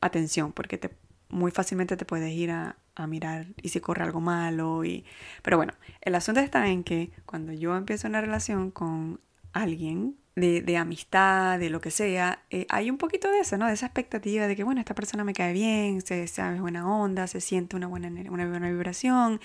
atención 0.00 0.52
porque 0.52 0.78
te, 0.78 0.90
muy 1.30 1.50
fácilmente 1.50 1.96
te 1.96 2.04
puedes 2.04 2.32
ir 2.32 2.50
a, 2.50 2.76
a 2.94 3.06
mirar 3.06 3.46
y 3.62 3.70
si 3.70 3.80
corre 3.80 4.04
algo 4.04 4.20
malo. 4.20 4.84
Y... 4.84 5.04
Pero 5.42 5.56
bueno, 5.56 5.74
el 6.00 6.14
asunto 6.14 6.40
está 6.40 6.68
en 6.68 6.84
que 6.84 7.10
cuando 7.26 7.52
yo 7.52 7.76
empiezo 7.76 8.08
una 8.08 8.20
relación 8.20 8.70
con 8.70 9.20
alguien, 9.52 10.16
de, 10.36 10.62
de, 10.62 10.76
amistad, 10.76 11.58
de 11.58 11.70
lo 11.70 11.80
que 11.80 11.90
sea, 11.90 12.44
eh, 12.50 12.64
hay 12.70 12.88
un 12.88 12.98
poquito 12.98 13.30
de 13.30 13.40
eso, 13.40 13.58
¿no? 13.58 13.66
De 13.66 13.74
esa 13.74 13.86
expectativa 13.86 14.46
de 14.46 14.56
que, 14.56 14.64
bueno, 14.64 14.80
esta 14.80 14.94
persona 14.94 15.24
me 15.24 15.34
cae 15.34 15.52
bien, 15.52 16.00
se 16.00 16.26
sabe 16.28 16.60
buena 16.60 16.88
onda, 16.88 17.26
se 17.26 17.40
siente 17.40 17.76
una 17.76 17.88
buena, 17.88 18.08
una 18.08 18.48
buena 18.48 18.70
vibración 18.70 19.40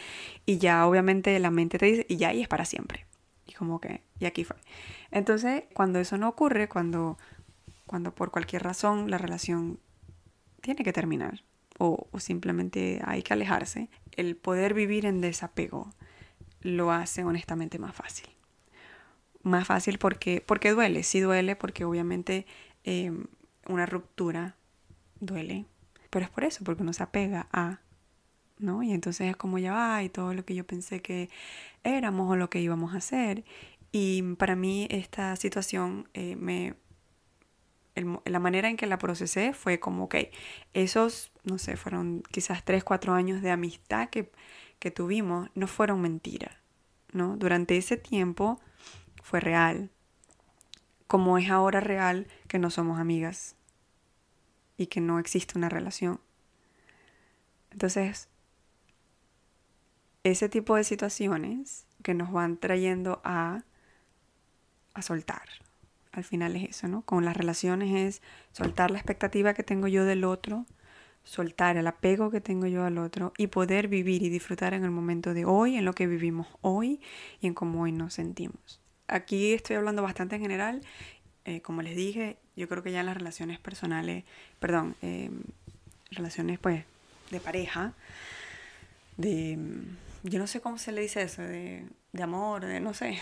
y 0.45 0.57
ya 0.59 0.87
obviamente 0.87 1.37
la 1.39 1.51
mente 1.51 1.79
te 1.79 1.87
dice, 1.87 2.05
y 2.07 2.17
ya 2.17 2.29
ahí 2.29 2.41
es 2.41 2.47
para 2.47 2.65
siempre 2.65 3.05
como 3.55 3.79
que, 3.79 4.01
y 4.19 4.25
aquí 4.25 4.43
fue. 4.43 4.57
Entonces, 5.11 5.63
cuando 5.73 5.99
eso 5.99 6.17
no 6.17 6.29
ocurre, 6.29 6.69
cuando, 6.69 7.17
cuando 7.85 8.13
por 8.13 8.31
cualquier 8.31 8.63
razón 8.63 9.09
la 9.09 9.17
relación 9.17 9.79
tiene 10.61 10.83
que 10.83 10.93
terminar 10.93 11.41
o, 11.77 12.07
simplemente 12.19 13.01
hay 13.05 13.21
que 13.21 13.33
alejarse, 13.33 13.89
el 14.11 14.35
poder 14.35 14.73
vivir 14.73 15.05
en 15.05 15.21
desapego 15.21 15.93
lo 16.61 16.91
hace 16.91 17.23
honestamente 17.23 17.79
más 17.79 17.95
fácil. 17.95 18.27
Más 19.43 19.67
fácil 19.67 19.99
porque, 19.99 20.41
porque 20.45 20.71
duele, 20.71 21.03
sí 21.03 21.19
duele, 21.19 21.55
porque 21.55 21.85
obviamente 21.85 22.45
em, 22.83 23.25
una 23.67 23.85
ruptura 23.85 24.55
duele, 25.19 25.65
pero 26.09 26.25
es 26.25 26.31
por 26.31 26.43
eso, 26.43 26.63
porque 26.63 26.83
uno 26.83 26.93
se 26.93 27.03
apega 27.03 27.47
a 27.51 27.79
¿no? 28.57 28.83
Y 28.83 28.91
entonces 28.91 29.29
es 29.29 29.35
como 29.35 29.57
ya 29.57 29.73
va 29.73 30.03
y 30.03 30.09
todo 30.09 30.33
lo 30.33 30.45
que 30.45 30.55
yo 30.55 30.65
pensé 30.65 31.01
que 31.01 31.29
éramos 31.83 32.31
o 32.31 32.35
lo 32.35 32.49
que 32.49 32.61
íbamos 32.61 32.93
a 32.93 32.97
hacer. 32.97 33.43
Y 33.91 34.21
para 34.35 34.55
mí 34.55 34.87
esta 34.89 35.35
situación 35.35 36.09
eh, 36.13 36.35
me... 36.35 36.75
la 37.95 38.39
manera 38.39 38.69
en 38.69 38.77
que 38.77 38.87
la 38.87 38.97
procesé 38.97 39.53
fue 39.53 39.79
como, 39.79 40.05
ok, 40.05 40.15
esos, 40.73 41.31
no 41.43 41.57
sé, 41.57 41.77
fueron 41.77 42.23
quizás 42.31 42.63
3, 42.65 42.83
4 42.83 43.13
años 43.13 43.41
de 43.41 43.51
amistad 43.51 44.09
que, 44.09 44.31
que 44.79 44.91
tuvimos, 44.91 45.49
no 45.55 45.67
fueron 45.67 46.01
mentira, 46.01 46.59
¿no? 47.13 47.37
Durante 47.37 47.77
ese 47.77 47.95
tiempo 47.97 48.59
fue 49.23 49.39
real, 49.39 49.89
como 51.07 51.37
es 51.37 51.49
ahora 51.49 51.79
real 51.79 52.27
que 52.47 52.59
no 52.59 52.69
somos 52.69 52.99
amigas 52.99 53.55
y 54.77 54.87
que 54.87 54.99
no 54.99 55.19
existe 55.19 55.57
una 55.57 55.69
relación. 55.69 56.19
Entonces, 57.71 58.27
ese 60.23 60.49
tipo 60.49 60.75
de 60.75 60.83
situaciones 60.83 61.85
que 62.03 62.13
nos 62.13 62.31
van 62.31 62.57
trayendo 62.57 63.21
a, 63.23 63.63
a 64.93 65.01
soltar. 65.01 65.64
Al 66.15 66.23
final 66.23 66.55
es 66.55 66.69
eso, 66.69 66.87
¿no? 66.87 67.01
Con 67.01 67.25
las 67.25 67.35
relaciones 67.35 67.93
es 67.93 68.21
soltar 68.53 68.89
la 68.89 68.97
expectativa 68.97 69.53
que 69.53 69.63
tengo 69.63 69.89
yo 69.89 70.05
del 70.05 70.23
otro, 70.23 70.65
soltar 71.25 71.75
el 71.75 71.87
apego 71.87 72.31
que 72.31 72.39
tengo 72.39 72.67
yo 72.67 72.85
al 72.85 72.97
otro 72.99 73.33
y 73.37 73.47
poder 73.47 73.89
vivir 73.89 74.23
y 74.23 74.29
disfrutar 74.29 74.73
en 74.73 74.85
el 74.85 74.91
momento 74.91 75.33
de 75.33 75.43
hoy, 75.43 75.75
en 75.75 75.83
lo 75.83 75.91
que 75.91 76.07
vivimos 76.07 76.47
hoy 76.61 77.01
y 77.41 77.47
en 77.47 77.53
cómo 77.53 77.81
hoy 77.81 77.91
nos 77.91 78.13
sentimos. 78.13 78.79
Aquí 79.07 79.51
estoy 79.51 79.75
hablando 79.75 80.03
bastante 80.03 80.37
en 80.37 80.41
general. 80.41 80.81
Eh, 81.43 81.59
como 81.61 81.81
les 81.81 81.97
dije, 81.97 82.37
yo 82.55 82.69
creo 82.69 82.81
que 82.81 82.93
ya 82.93 83.01
en 83.01 83.07
las 83.07 83.17
relaciones 83.17 83.59
personales, 83.59 84.23
perdón, 84.59 84.95
eh, 85.01 85.29
relaciones 86.11 86.59
pues 86.59 86.85
de 87.29 87.41
pareja, 87.41 87.93
de 89.17 89.59
yo 90.27 90.39
no 90.39 90.47
sé 90.47 90.59
cómo 90.59 90.77
se 90.77 90.91
le 90.91 91.01
dice 91.01 91.21
eso, 91.21 91.43
de, 91.43 91.85
de 92.11 92.23
amor, 92.23 92.65
de 92.65 92.79
no 92.79 92.93
sé, 92.93 93.17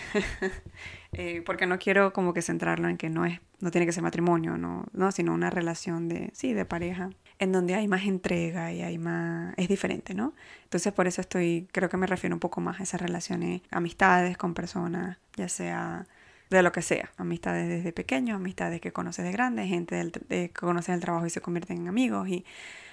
eh, 1.12 1.42
porque 1.44 1.66
no 1.66 1.78
quiero 1.78 2.12
como 2.12 2.32
que 2.32 2.40
centrarlo 2.40 2.88
en 2.88 2.96
que 2.96 3.10
no 3.10 3.26
es, 3.26 3.40
no 3.60 3.70
tiene 3.70 3.86
que 3.86 3.92
ser 3.92 4.02
matrimonio, 4.02 4.56
no, 4.56 4.86
no, 4.92 5.12
sino 5.12 5.34
una 5.34 5.50
relación 5.50 6.08
de, 6.08 6.30
sí, 6.32 6.54
de 6.54 6.64
pareja, 6.64 7.10
en 7.38 7.52
donde 7.52 7.74
hay 7.74 7.88
más 7.88 8.04
entrega 8.04 8.72
y 8.72 8.80
hay 8.80 8.96
más, 8.96 9.52
es 9.58 9.68
diferente, 9.68 10.14
¿no? 10.14 10.34
Entonces 10.62 10.92
por 10.92 11.06
eso 11.06 11.20
estoy, 11.20 11.68
creo 11.72 11.88
que 11.88 11.98
me 11.98 12.06
refiero 12.06 12.34
un 12.34 12.40
poco 12.40 12.60
más 12.60 12.80
a 12.80 12.84
esas 12.84 13.00
relaciones, 13.00 13.60
amistades 13.70 14.38
con 14.38 14.54
personas, 14.54 15.18
ya 15.36 15.48
sea 15.48 16.06
de 16.48 16.62
lo 16.62 16.72
que 16.72 16.82
sea, 16.82 17.10
amistades 17.18 17.68
desde 17.68 17.92
pequeño, 17.92 18.36
amistades 18.36 18.80
que 18.80 18.92
conoces 18.92 19.24
de 19.24 19.32
grande, 19.32 19.66
gente 19.66 19.96
del, 19.96 20.12
que 20.12 20.50
conoces 20.50 20.94
el 20.94 21.00
trabajo 21.00 21.26
y 21.26 21.30
se 21.30 21.40
convierten 21.40 21.78
en 21.78 21.88
amigos 21.88 22.28
y 22.28 22.44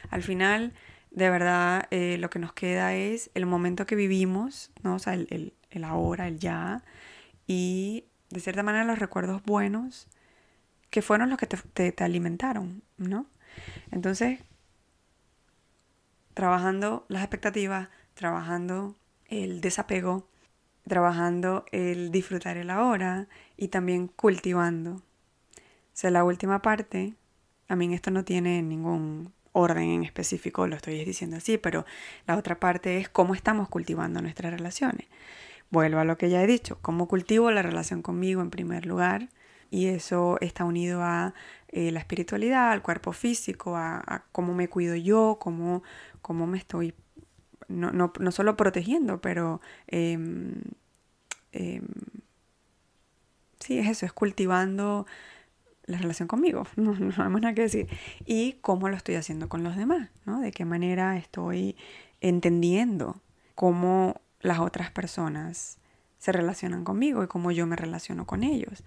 al 0.10 0.24
final 0.24 0.74
de 1.12 1.30
verdad 1.30 1.88
eh, 1.92 2.18
lo 2.18 2.30
que 2.30 2.40
nos 2.40 2.54
queda 2.54 2.96
es 2.96 3.30
el 3.36 3.46
momento 3.46 3.86
que 3.86 3.96
vivimos, 3.96 4.72
¿no? 4.82 4.96
O 4.96 5.00
sea, 5.00 5.14
el, 5.14 5.54
el, 5.70 5.84
ahora, 5.84 6.28
el 6.28 6.40
ya, 6.40 6.84
y 7.48 8.06
de 8.30 8.40
cierta 8.40 8.64
manera 8.64 8.86
los 8.86 9.00
recuerdos 9.00 9.44
buenos 9.44 10.08
que 10.90 11.02
fueron 11.02 11.30
los 11.30 11.38
que 11.38 11.48
te, 11.48 11.92
te, 11.92 12.04
alimentaron, 12.04 12.84
¿no? 12.98 13.26
Entonces, 13.92 14.40
trabajando 16.34 17.06
las 17.10 17.24
expectativas, 17.24 17.90
trabajando 18.14 18.96
el 19.28 19.62
desapego, 19.62 20.28
trabajando 20.88 21.66
el 21.72 22.12
disfrutar 22.12 22.58
el 22.58 22.70
ahora 22.70 23.28
y 23.58 23.68
también 23.68 24.08
cultivando. 24.08 24.96
O 24.96 25.02
sea, 25.94 26.12
la 26.12 26.24
última 26.24 26.62
parte, 26.62 27.16
a 27.68 27.76
mí 27.76 27.94
esto 27.94 28.12
no 28.12 28.24
tiene 28.24 28.62
ningún 28.62 29.34
orden 29.54 29.90
en 29.90 30.04
específico, 30.04 30.68
lo 30.68 30.76
estoy 30.76 31.04
diciendo 31.04 31.38
así, 31.38 31.58
pero 31.58 31.86
la 32.28 32.38
otra 32.38 32.60
parte 32.60 32.98
es 32.98 33.10
cómo 33.10 33.36
estamos 33.36 33.70
cultivando 33.70 34.22
nuestras 34.22 34.54
relaciones. 34.54 35.08
Vuelvo 35.70 36.00
a 36.00 36.06
lo 36.06 36.18
que 36.18 36.30
ya 36.30 36.44
he 36.44 36.48
dicho, 36.48 36.78
cómo 36.82 37.08
cultivo 37.08 37.52
la 37.52 37.62
relación 37.62 38.02
conmigo 38.02 38.42
en 38.42 38.50
primer 38.50 38.86
lugar 38.86 39.30
y 39.70 39.88
eso 39.88 40.38
está 40.42 40.66
unido 40.66 41.02
a 41.02 41.34
eh, 41.70 41.92
la 41.92 42.00
espiritualidad, 42.00 42.72
al 42.72 42.82
cuerpo 42.82 43.14
físico, 43.14 43.78
a, 43.78 44.26
cómo 44.34 44.54
me 44.54 44.68
cuido 44.68 44.96
yo, 44.96 45.38
cómo, 45.40 45.82
cómo 46.22 46.46
me 46.46 46.58
estoy, 46.58 46.94
no, 47.70 47.92
no, 47.92 48.12
no 48.20 48.32
solo 48.32 48.58
protegiendo, 48.58 49.22
pero 49.22 49.62
em, 49.88 50.62
em, 51.54 51.88
sí, 53.62 53.80
es 53.80 53.88
eso, 53.88 54.06
es 54.06 54.12
cultivando 54.12 55.08
la 55.86 55.98
relación 55.98 56.28
conmigo, 56.28 56.66
no, 56.76 56.94
no 56.94 57.30
más 57.30 57.42
nada 57.42 57.54
que 57.54 57.64
decir. 57.64 57.88
Y 58.26 58.54
cómo 58.62 58.90
lo 58.90 58.96
estoy 58.96 59.16
haciendo 59.16 59.50
con 59.50 59.64
los 59.64 59.76
demás, 59.76 60.10
¿no? 60.26 60.40
De 60.40 60.52
qué 60.52 60.66
manera 60.66 61.18
estoy 61.18 61.76
entendiendo 62.22 63.22
cómo 63.56 64.22
las 64.42 64.60
otras 64.60 64.92
personas 64.92 65.78
se 66.18 66.32
relacionan 66.32 66.84
conmigo 66.84 67.24
y 67.24 67.28
cómo 67.28 67.52
yo 67.52 67.66
me 67.66 67.76
relaciono 67.76 68.28
con 68.28 68.44
ellos. 68.44 68.84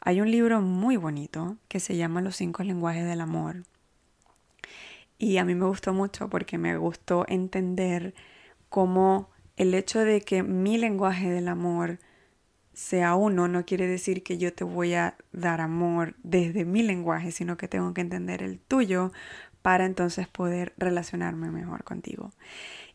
Hay 0.00 0.22
un 0.22 0.30
libro 0.30 0.62
muy 0.62 0.96
bonito 0.96 1.58
que 1.68 1.80
se 1.80 1.96
llama 1.96 2.22
Los 2.22 2.36
cinco 2.36 2.62
lenguajes 2.62 3.04
del 3.04 3.20
amor. 3.20 3.64
Y 5.18 5.36
a 5.36 5.44
mí 5.44 5.54
me 5.54 5.66
gustó 5.66 5.92
mucho 5.92 6.30
porque 6.30 6.56
me 6.56 6.78
gustó 6.78 7.26
entender 7.28 8.14
cómo 8.70 9.28
el 9.56 9.74
hecho 9.74 10.00
de 10.00 10.22
que 10.22 10.42
mi 10.42 10.78
lenguaje 10.78 11.28
del 11.28 11.48
amor 11.48 11.98
sea 12.78 13.16
uno, 13.16 13.48
no 13.48 13.64
quiere 13.66 13.88
decir 13.88 14.22
que 14.22 14.38
yo 14.38 14.54
te 14.54 14.62
voy 14.62 14.94
a 14.94 15.16
dar 15.32 15.60
amor 15.60 16.14
desde 16.22 16.64
mi 16.64 16.84
lenguaje, 16.84 17.32
sino 17.32 17.56
que 17.56 17.66
tengo 17.66 17.92
que 17.92 18.02
entender 18.02 18.40
el 18.40 18.60
tuyo 18.60 19.10
para 19.62 19.84
entonces 19.84 20.28
poder 20.28 20.74
relacionarme 20.76 21.50
mejor 21.50 21.82
contigo. 21.82 22.30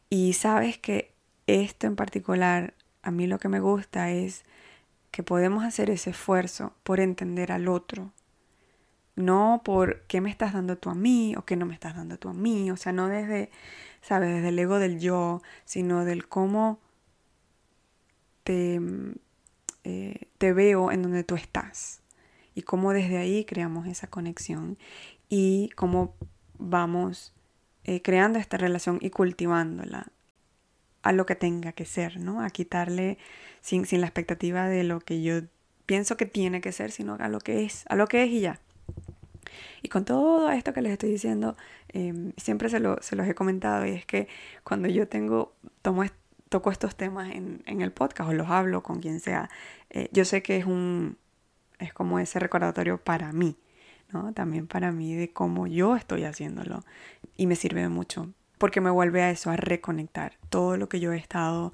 Y 0.10 0.34
sabes 0.34 0.78
que 0.78 1.14
esto 1.48 1.86
en 1.86 1.98
particular, 1.98 2.76
a 3.02 3.12
mí 3.12 3.28
lo 3.28 3.40
que 3.40 3.50
me 3.50 3.60
gusta 3.60 4.10
es 4.10 4.46
que 5.12 5.22
podemos 5.22 5.66
hacer 5.66 5.90
ese 5.90 6.12
esfuerzo 6.12 6.74
por 6.84 7.02
entender 7.02 7.52
al 7.52 7.68
otro. 7.68 8.14
No 9.18 9.64
por 9.66 10.04
qué 10.04 10.22
me 10.22 10.30
estás 10.30 10.54
dando 10.54 10.78
tú 10.78 10.92
a 10.92 10.96
mí 10.96 11.36
o 11.36 11.44
qué 11.44 11.58
no 11.58 11.66
me 11.66 11.74
estás 11.74 11.98
dando 11.98 12.18
tú 12.18 12.30
a 12.30 12.34
mí. 12.34 12.72
O 12.72 12.78
sea, 12.78 12.94
no 12.94 13.10
desde, 13.10 13.52
¿sabes? 14.02 14.34
Desde 14.34 14.48
el 14.48 14.60
ego 14.60 14.80
del 14.80 15.02
yo, 15.02 15.42
sino 15.66 16.06
del 16.06 16.30
cómo 16.30 16.80
te, 18.46 18.80
eh, 19.84 20.28
te 20.38 20.54
veo 20.54 20.92
en 20.92 21.02
donde 21.02 21.24
tú 21.24 21.36
estás 21.36 22.02
y 22.56 22.62
cómo 22.62 22.94
desde 22.94 23.18
ahí 23.18 23.46
creamos 23.46 23.88
esa 23.88 24.08
conexión 24.08 24.78
y 25.30 25.70
cómo 25.76 26.16
vamos 26.58 27.34
eh, 27.84 28.02
creando 28.02 28.40
esta 28.40 28.58
relación 28.58 29.00
y 29.02 29.10
cultivándola 29.10 30.08
a 31.02 31.12
lo 31.12 31.26
que 31.26 31.36
tenga 31.36 31.74
que 31.74 31.86
ser, 31.86 32.20
¿no? 32.20 32.42
A 32.42 32.50
quitarle 32.50 33.18
sin, 33.62 33.86
sin 33.86 34.00
la 34.02 34.08
expectativa 34.08 34.68
de 34.68 34.84
lo 34.84 35.02
que 35.02 35.22
yo 35.22 35.42
pienso 35.86 36.16
que 36.16 36.26
tiene 36.26 36.62
que 36.62 36.72
ser, 36.72 36.92
sino 36.92 37.18
a 37.20 37.28
lo 37.28 37.40
que 37.40 37.66
es, 37.66 37.86
a 37.90 37.96
lo 37.96 38.08
que 38.08 38.24
es 38.24 38.30
y 38.30 38.40
ya. 38.40 38.60
Y 39.82 39.90
con 39.90 40.06
todo 40.06 40.50
esto 40.50 40.74
que 40.74 40.82
les 40.82 40.94
estoy 40.94 41.12
diciendo, 41.12 41.58
em, 41.90 42.32
siempre 42.38 42.70
se, 42.70 42.80
lo, 42.80 43.02
se, 43.02 43.16
los 43.16 43.28
he 43.28 43.36
comentado 43.36 43.86
y 43.86 43.92
es 43.92 44.06
que 44.06 44.28
cuando 44.64 44.88
yo 44.88 45.08
tengo, 45.08 45.54
tomo, 45.82 46.04
toco 46.54 46.70
estos 46.70 46.96
temas 46.96 47.32
en, 47.32 47.64
en 47.66 47.82
el 47.82 47.92
podcast 47.92 48.30
o 48.30 48.34
los 48.34 48.48
hablo 48.48 48.84
con 48.84 49.00
quien 49.00 49.20
sea, 49.20 49.50
eh, 49.90 50.08
yo 50.12 50.24
sé 50.24 50.44
que 50.44 50.58
es 50.58 50.66
un, 50.66 51.18
es 51.80 51.92
como 51.94 52.20
ese 52.20 52.38
recordatorio 52.38 53.00
para 53.00 53.34
mí, 53.34 53.58
¿no? 54.12 54.34
También 54.34 54.68
para 54.68 54.92
mí 54.92 55.16
de 55.16 55.34
cómo 55.34 55.66
yo 55.66 55.96
estoy 55.96 56.26
haciéndolo 56.26 56.84
y 57.36 57.48
me 57.48 57.56
sirve 57.56 57.90
mucho 57.90 58.30
porque 58.60 58.82
me 58.82 58.92
vuelve 58.92 59.24
a 59.24 59.32
eso, 59.32 59.50
a 59.50 59.56
reconectar 59.56 60.34
todo 60.50 60.78
lo 60.78 60.90
que 60.90 61.00
yo 61.00 61.12
he 61.12 61.18
estado 61.18 61.74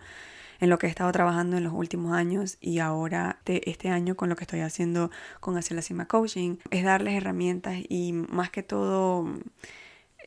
en 0.62 0.70
lo 0.70 0.80
que 0.80 0.88
he 0.88 0.90
estado 0.90 1.12
trabajando 1.12 1.58
en 1.58 1.66
los 1.66 1.74
últimos 1.74 2.14
años 2.14 2.58
y 2.62 2.80
ahora 2.80 3.40
de 3.44 3.62
este 3.66 3.90
año 3.90 4.16
con 4.16 4.30
lo 4.30 4.38
que 4.38 4.46
estoy 4.46 4.62
haciendo 4.62 5.12
con 5.42 5.58
Hacia 5.58 5.76
la 5.76 5.82
Cima 5.82 6.06
Coaching, 6.06 6.56
es 6.72 6.86
darles 6.86 7.16
herramientas 7.16 7.76
y 7.90 8.14
más 8.14 8.50
que 8.50 8.64
todo, 8.64 9.28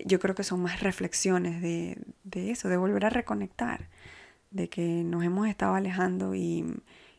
yo 0.04 0.20
creo 0.20 0.34
que 0.34 0.44
son 0.44 0.60
más 0.60 0.80
reflexiones 0.80 1.62
de, 1.62 1.96
de 2.24 2.50
eso, 2.50 2.68
de 2.68 2.76
volver 2.76 3.06
a 3.06 3.10
reconectar, 3.10 3.88
de 4.52 4.68
que 4.68 5.02
nos 5.04 5.24
hemos 5.24 5.48
estado 5.48 5.74
alejando 5.74 6.34
y, 6.34 6.64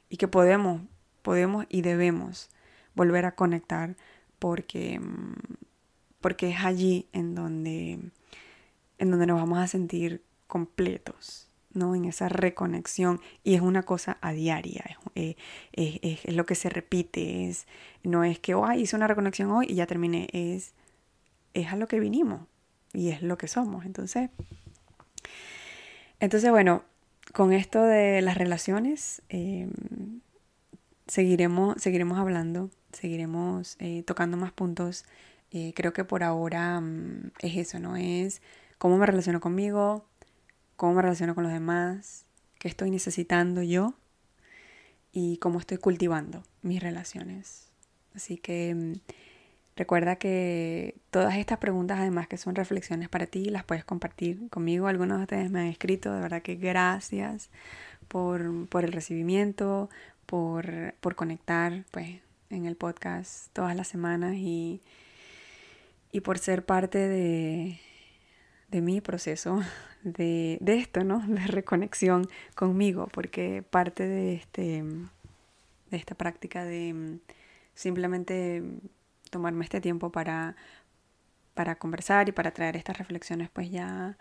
y 0.10 0.18
que 0.18 0.28
podemos, 0.28 0.82
podemos 1.22 1.66
y 1.70 1.82
debemos 1.82 2.50
volver 2.96 3.26
a 3.26 3.36
conectar 3.36 3.96
porque, 4.40 5.00
porque 6.22 6.50
es 6.50 6.64
allí 6.64 7.08
en 7.14 7.36
donde, 7.36 8.00
en 8.98 9.12
donde 9.12 9.26
nos 9.26 9.40
vamos 9.40 9.60
a 9.60 9.68
sentir 9.68 10.24
completos. 10.48 11.48
¿no? 11.74 11.96
En 11.96 12.06
esa 12.06 12.30
reconexión. 12.30 13.20
Y 13.44 13.56
es 13.56 13.62
una 13.62 13.84
cosa 13.84 14.18
a 14.22 14.32
diaria, 14.32 14.84
es, 15.16 15.36
es, 15.72 16.00
es, 16.04 16.36
lo 16.36 16.46
que 16.46 16.54
se 16.54 16.70
repite, 16.70 17.50
es, 17.50 17.66
no 18.04 18.24
es 18.24 18.38
que, 18.38 18.54
oh, 18.54 18.72
hice 18.72 18.96
una 18.96 19.08
reconexión 19.08 19.50
hoy 19.50 19.66
y 19.70 19.76
ya 19.76 19.88
terminé, 19.88 20.28
es, 20.34 20.74
es 21.56 21.68
a 21.72 21.76
lo 21.76 21.88
que 21.88 22.00
vinimos 22.00 22.42
y 22.94 23.10
es 23.10 23.22
lo 23.22 23.38
que 23.38 23.48
somos. 23.48 23.86
Entonces, 23.86 24.30
entonces 26.20 26.52
bueno, 26.52 26.84
con 27.34 27.52
esto 27.52 27.84
de 27.84 28.22
las 28.22 28.38
relaciones, 28.38 29.24
em, 29.28 29.72
seguiremos, 31.08 31.82
seguiremos 31.82 32.20
hablando, 32.20 32.70
seguiremos 32.94 33.76
eh, 33.80 34.04
tocando 34.04 34.38
más 34.38 34.52
puntos. 34.54 35.04
Eh, 35.52 35.74
creo 35.76 35.94
que 35.94 36.06
por 36.06 36.24
ahora 36.24 36.80
mm, 36.80 37.32
es 37.40 37.58
eso, 37.58 37.80
¿no? 37.80 37.96
Es 37.98 38.42
cómo 38.78 38.98
me 38.98 39.08
relaciono 39.08 39.42
conmigo, 39.42 40.06
cómo 40.76 40.94
me 40.94 41.02
relaciono 41.02 41.34
con 41.34 41.44
los 41.44 41.54
demás, 41.54 42.26
qué 42.60 42.68
estoy 42.68 42.92
necesitando 42.92 43.64
yo 43.64 43.96
y 45.12 45.38
cómo 45.38 45.60
estoy 45.60 45.78
cultivando 45.78 46.44
mis 46.62 46.82
relaciones. 46.82 47.72
Así 48.14 48.38
que 48.38 48.76
mm, 48.76 48.94
recuerda 49.76 50.18
que 50.18 50.96
todas 51.10 51.36
estas 51.38 51.58
preguntas, 51.58 52.00
además 52.00 52.28
que 52.28 52.38
son 52.38 52.56
reflexiones 52.56 53.10
para 53.10 53.26
ti, 53.26 53.46
las 53.46 53.64
puedes 53.64 53.84
compartir 53.84 54.50
conmigo. 54.50 54.88
Algunos 54.88 55.18
de 55.18 55.24
ustedes 55.24 55.52
me 55.52 55.62
han 55.62 55.68
escrito, 55.68 56.14
de 56.14 56.22
verdad 56.22 56.42
que 56.42 56.56
gracias 56.56 57.50
por, 58.08 58.42
el 58.42 58.92
recibimiento, 58.92 59.90
por, 60.26 60.94
por 61.00 61.16
conectar 61.16 61.86
pues, 61.92 62.20
en 62.50 62.66
el 62.66 62.76
podcast 62.76 63.48
todas 63.54 63.76
las 63.76 63.88
semanas 63.88 64.36
y, 64.36 64.82
y 66.12 66.22
por 66.22 66.38
ser 66.38 66.66
parte 66.66 67.00
de, 67.00 67.80
de 68.70 68.82
mi 68.82 69.02
proceso 69.02 69.62
de, 70.04 70.58
de, 70.62 70.78
esto, 70.78 71.04
¿no? 71.04 71.20
De 71.28 71.48
reconexión 71.48 72.28
conmigo, 72.56 73.08
porque 73.12 73.64
parte 73.64 74.06
de, 74.06 74.36
este, 74.36 74.84
de 75.90 75.98
esta 75.98 76.16
práctica 76.16 76.66
de 76.66 77.20
simplemente 77.74 78.62
tomarme 79.34 79.66
este 79.66 79.82
tiempo 79.82 80.12
para, 80.12 80.56
para 81.54 81.76
conversar 81.76 82.30
y 82.30 82.32
para 82.32 82.52
traer 82.52 82.78
estas 82.78 82.98
reflexiones, 82.98 83.50
pues 83.50 83.70
ya, 83.70 84.18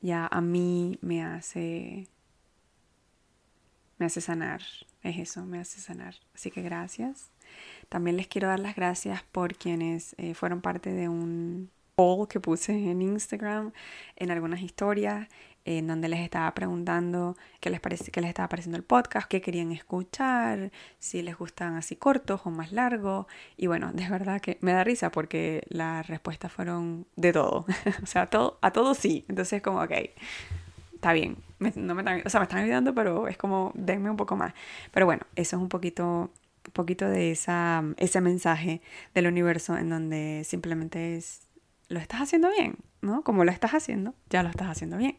ya 0.00 0.26
a 0.26 0.40
mí 0.40 0.98
me 1.02 1.22
hace, 1.22 2.08
me 3.98 4.06
hace 4.06 4.20
sanar, 4.20 4.62
es 5.02 5.18
eso, 5.18 5.46
me 5.46 5.60
hace 5.60 5.80
sanar. 5.80 6.16
Así 6.34 6.50
que 6.50 6.62
gracias. 6.62 7.30
También 7.88 8.16
les 8.16 8.26
quiero 8.26 8.48
dar 8.48 8.58
las 8.58 8.74
gracias 8.74 9.22
por 9.22 9.54
quienes 9.54 10.14
eh, 10.18 10.34
fueron 10.34 10.60
parte 10.60 10.92
de 10.92 11.08
un 11.08 11.70
poll 11.94 12.26
que 12.26 12.40
puse 12.40 12.72
en 12.72 13.02
Instagram, 13.02 13.72
en 14.16 14.30
algunas 14.30 14.60
historias, 14.62 15.28
en 15.64 15.86
donde 15.86 16.08
les 16.08 16.20
estaba 16.20 16.52
preguntando 16.54 17.36
qué 17.60 17.70
les, 17.70 17.80
parece, 17.80 18.10
qué 18.10 18.20
les 18.20 18.28
estaba 18.28 18.48
pareciendo 18.48 18.76
el 18.76 18.84
podcast, 18.84 19.28
qué 19.28 19.40
querían 19.40 19.72
escuchar, 19.72 20.70
si 20.98 21.22
les 21.22 21.36
gustan 21.36 21.76
así 21.76 21.96
cortos 21.96 22.42
o 22.44 22.50
más 22.50 22.72
largos. 22.72 23.26
Y 23.56 23.66
bueno, 23.66 23.92
de 23.92 24.08
verdad 24.08 24.40
que 24.40 24.58
me 24.60 24.72
da 24.72 24.84
risa 24.84 25.10
porque 25.10 25.62
las 25.68 26.06
respuestas 26.06 26.52
fueron 26.52 27.06
de 27.16 27.32
todo. 27.32 27.66
o 28.02 28.06
sea, 28.06 28.26
todo, 28.26 28.58
a 28.60 28.72
todo 28.72 28.94
sí. 28.94 29.24
Entonces 29.28 29.62
como, 29.62 29.82
ok, 29.82 29.92
está 30.94 31.12
bien. 31.12 31.36
no 31.76 31.94
me 31.94 32.02
o 32.22 32.28
sea, 32.28 32.40
me 32.40 32.44
están 32.44 32.60
ayudando, 32.60 32.94
pero 32.94 33.28
es 33.28 33.36
como, 33.36 33.72
denme 33.74 34.10
un 34.10 34.16
poco 34.16 34.36
más. 34.36 34.52
Pero 34.92 35.06
bueno, 35.06 35.22
eso 35.36 35.56
es 35.56 35.62
un 35.62 35.68
poquito 35.68 36.30
un 36.66 36.72
poquito 36.72 37.06
de 37.08 37.30
esa, 37.30 37.84
ese 37.98 38.22
mensaje 38.22 38.80
del 39.14 39.26
universo 39.26 39.76
en 39.76 39.90
donde 39.90 40.42
simplemente 40.44 41.16
es 41.16 41.42
lo 41.88 42.00
estás 42.00 42.22
haciendo 42.22 42.50
bien, 42.50 42.76
¿no? 43.02 43.22
Como 43.22 43.44
lo 43.44 43.50
estás 43.50 43.72
haciendo, 43.72 44.14
ya 44.30 44.42
lo 44.42 44.48
estás 44.48 44.68
haciendo 44.68 44.96
bien. 44.96 45.18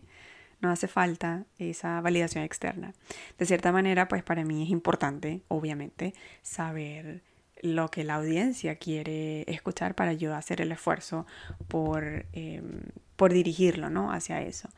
No 0.65 0.71
hace 0.71 0.87
falta 0.87 1.45
esa 1.59 2.01
validación 2.01 2.43
externa. 2.43 2.95
De 3.37 3.45
cierta 3.45 3.71
manera, 3.71 4.07
pues 4.07 4.23
para 4.23 4.43
mí 4.43 4.63
es 4.63 4.71
importante, 4.71 5.43
obviamente, 5.47 6.15
saber 6.41 7.21
lo 7.61 7.91
que 7.91 8.03
la 8.03 8.15
audiencia 8.15 8.75
quiere 8.77 9.43
escuchar 9.43 9.93
para 9.93 10.13
yo 10.13 10.33
hacer 10.33 10.61
el 10.61 10.71
esfuerzo 10.71 11.27
por, 11.67 12.25
em, 12.33 12.81
por 13.15 13.31
dirigirlo, 13.31 13.91
¿no? 13.91 14.11
Hacia 14.11 14.41
eso. 14.41 14.69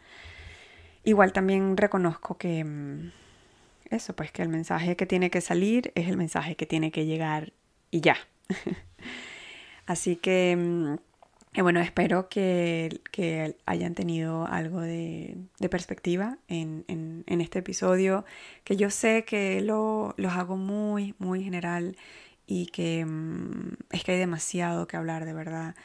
Igual 1.06 1.32
también 1.32 1.78
reconozco 1.78 2.38
que 2.38 2.60
em, 2.60 3.12
eso, 3.89 4.13
pues 4.13 4.34
que 4.34 4.41
el 4.41 4.50
mensaje 4.50 4.97
que 4.97 5.06
tiene 5.06 5.30
que 5.30 5.39
salir 5.39 5.93
es 5.95 6.10
el 6.10 6.17
mensaje 6.17 6.58
que 6.58 6.65
tiene 6.65 6.91
que 6.91 7.06
llegar 7.06 7.54
y 7.91 8.02
ya. 8.02 8.17
Así 9.86 10.17
que 10.17 10.52
em, 10.52 10.97
y 11.53 11.62
bueno, 11.62 11.79
espero 11.79 12.29
que, 12.29 13.01
hayan 13.65 13.95
tenido 13.95 14.45
algo 14.47 14.81
de, 14.81 15.38
perspectiva 15.69 16.38
en, 16.47 17.23
este 17.27 17.60
episodio, 17.60 18.25
que 18.63 18.75
yo 18.75 18.89
sé 18.89 19.25
que 19.25 19.62
lo, 19.62 20.13
los 20.17 20.33
hago 20.33 20.55
muy, 20.57 21.15
muy 21.17 21.43
general 21.43 21.97
y 22.45 22.67
que 22.67 23.05
mm, 23.05 23.73
es 23.91 24.03
que 24.03 24.13
hay 24.13 24.19
demasiado 24.19 24.88
que 24.88 24.97
hablar 24.97 25.25
de 25.25 25.33
verdad. 25.33 25.75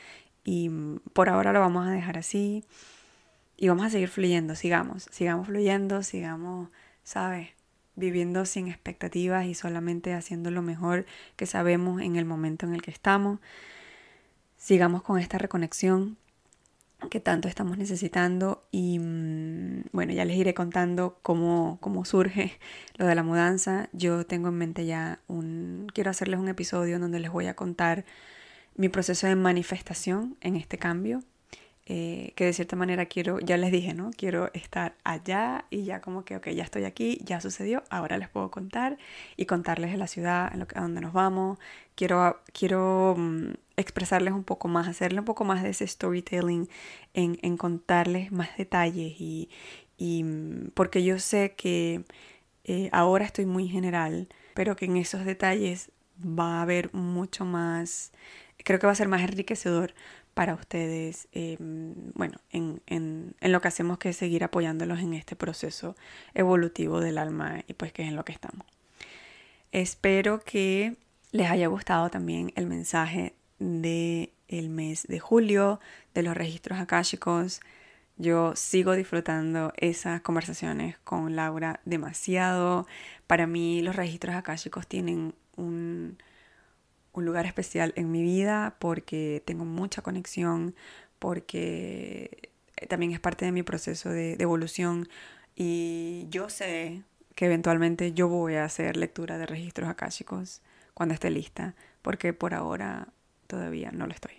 Y 0.44 0.68
mm, 0.68 0.98
por 1.12 1.28
ahora 1.28 1.52
lo 1.52 1.60
vamos 1.60 1.86
a 1.86 1.90
dejar 1.90 2.18
así 2.18 2.64
y 3.56 3.68
vamos 3.68 3.86
a 3.86 3.90
seguir 3.90 4.08
fluyendo, 4.08 4.54
sigamos, 4.54 5.08
sigamos 5.10 5.46
fluyendo, 5.46 6.02
sigamos, 6.02 6.68
¿sabes? 7.04 7.50
Viviendo 7.96 8.44
sin 8.44 8.68
expectativas 8.68 9.46
y 9.46 9.54
solamente 9.54 10.14
haciendo 10.14 10.50
lo 10.50 10.62
mejor 10.62 11.06
que 11.36 11.46
sabemos 11.46 12.02
en 12.02 12.16
el 12.16 12.24
momento 12.24 12.66
en 12.66 12.74
el 12.74 12.82
que 12.82 12.90
estamos 12.90 13.38
sigamos 14.62 15.02
con 15.02 15.18
esta 15.18 15.38
reconexión 15.38 16.16
que 17.10 17.18
tanto 17.18 17.48
estamos 17.48 17.78
necesitando 17.78 18.64
y 18.70 19.00
mm, 19.00 19.86
bueno, 19.90 20.12
ya 20.12 20.24
les 20.24 20.36
iré 20.36 20.54
contando 20.54 21.18
cómo, 21.22 21.78
cómo 21.80 22.04
surge 22.04 22.60
lo 22.96 23.06
de 23.06 23.16
la 23.16 23.24
mudanza. 23.24 23.88
Yo 23.92 24.24
tengo 24.24 24.50
en 24.50 24.58
mente 24.58 24.86
ya 24.86 25.18
un, 25.26 25.88
quiero 25.92 26.10
hacerles 26.10 26.38
un 26.38 26.48
episodio 26.48 27.00
donde 27.00 27.18
les 27.18 27.32
voy 27.32 27.48
a 27.48 27.56
contar 27.56 28.04
mi 28.76 28.88
proceso 28.88 29.26
de 29.26 29.34
manifestación 29.34 30.36
en 30.40 30.54
este 30.54 30.78
cambio. 30.78 31.24
Eh, 31.94 32.32
que 32.36 32.46
de 32.46 32.54
cierta 32.54 32.74
manera 32.74 33.04
quiero, 33.04 33.38
ya 33.38 33.58
les 33.58 33.70
dije, 33.70 33.92
¿no? 33.92 34.12
Quiero 34.16 34.50
estar 34.54 34.94
allá 35.04 35.66
y 35.68 35.84
ya 35.84 36.00
como 36.00 36.24
que, 36.24 36.36
ok, 36.36 36.48
ya 36.48 36.64
estoy 36.64 36.84
aquí, 36.84 37.18
ya 37.22 37.38
sucedió, 37.42 37.82
ahora 37.90 38.16
les 38.16 38.30
puedo 38.30 38.50
contar 38.50 38.96
y 39.36 39.44
contarles 39.44 39.92
de 39.92 39.98
la 39.98 40.06
ciudad, 40.06 40.50
en 40.54 40.60
lo 40.60 40.66
a 40.74 40.80
dónde 40.80 41.02
nos 41.02 41.12
vamos. 41.12 41.58
Quiero, 41.94 42.40
quiero 42.58 43.14
mm, 43.18 43.50
expresarles 43.76 44.32
un 44.32 44.42
poco 44.42 44.68
más, 44.68 44.88
hacerle 44.88 45.18
un 45.18 45.26
poco 45.26 45.44
más 45.44 45.62
de 45.62 45.68
ese 45.68 45.86
storytelling, 45.86 46.66
en, 47.12 47.38
en 47.42 47.58
contarles 47.58 48.32
más 48.32 48.56
detalles 48.56 49.20
y, 49.20 49.50
y 49.98 50.24
mm, 50.24 50.70
porque 50.72 51.04
yo 51.04 51.18
sé 51.18 51.52
que 51.58 52.04
eh, 52.64 52.88
ahora 52.92 53.26
estoy 53.26 53.44
muy 53.44 53.68
general, 53.68 54.28
pero 54.54 54.76
que 54.76 54.86
en 54.86 54.96
esos 54.96 55.26
detalles 55.26 55.92
va 56.18 56.60
a 56.60 56.62
haber 56.62 56.94
mucho 56.94 57.44
más, 57.44 58.12
creo 58.64 58.78
que 58.78 58.86
va 58.86 58.92
a 58.92 58.96
ser 58.96 59.08
más 59.08 59.20
enriquecedor 59.20 59.92
para 60.34 60.54
ustedes, 60.54 61.28
em, 61.32 61.94
bueno, 62.14 62.38
en, 62.50 62.80
en, 62.86 63.34
en, 63.40 63.52
lo 63.52 63.60
que 63.60 63.68
hacemos 63.68 63.98
que 63.98 64.10
es 64.10 64.16
seguir 64.16 64.44
apoyándolos 64.44 65.00
en 65.00 65.14
este 65.14 65.36
proceso 65.36 65.96
evolutivo 66.34 67.00
del 67.00 67.18
alma 67.18 67.62
y 67.66 67.74
pues 67.74 67.92
que 67.92 68.02
es 68.02 68.08
en 68.08 68.16
lo 68.16 68.24
que 68.24 68.32
estamos. 68.32 68.66
Espero 69.72 70.40
que 70.44 70.96
les 71.32 71.50
haya 71.50 71.66
gustado 71.66 72.10
también 72.10 72.52
el 72.56 72.66
mensaje 72.66 73.34
de 73.58 74.32
el 74.48 74.68
mes 74.68 75.06
de 75.06 75.18
julio 75.18 75.80
de 76.14 76.22
los 76.22 76.36
registros 76.36 76.78
akáshicos. 76.78 77.60
Yo 78.18 78.54
sigo 78.54 78.92
disfrutando 78.92 79.72
esas 79.76 80.20
conversaciones 80.20 80.98
con 80.98 81.34
Laura 81.34 81.80
demasiado. 81.84 82.86
Para 83.26 83.46
mí 83.46 83.80
los 83.82 83.96
registros 83.96 84.36
akáshicos 84.36 84.86
tienen 84.86 85.34
un, 85.56 86.18
un 87.12 87.24
lugar 87.24 87.46
especial 87.46 87.92
en 87.96 88.10
mi 88.10 88.22
vida 88.22 88.76
porque 88.78 89.42
tengo 89.44 89.64
mucha 89.64 90.02
conexión, 90.02 90.74
porque 91.18 92.50
también 92.88 93.12
es 93.12 93.20
parte 93.20 93.44
de 93.44 93.52
mi 93.52 93.62
proceso 93.62 94.10
de, 94.10 94.36
de 94.36 94.42
evolución 94.42 95.08
y 95.54 96.26
yo 96.30 96.48
sé 96.48 97.02
que 97.34 97.46
eventualmente 97.46 98.12
yo 98.12 98.28
voy 98.28 98.56
a 98.56 98.64
hacer 98.64 98.96
lectura 98.96 99.38
de 99.38 99.46
registros 99.46 99.88
akáshicos 99.88 100.62
cuando 100.94 101.14
esté 101.14 101.30
lista, 101.30 101.74
porque 102.02 102.32
por 102.32 102.54
ahora 102.54 103.08
todavía 103.46 103.90
no 103.92 104.06
lo 104.06 104.12
estoy. 104.12 104.32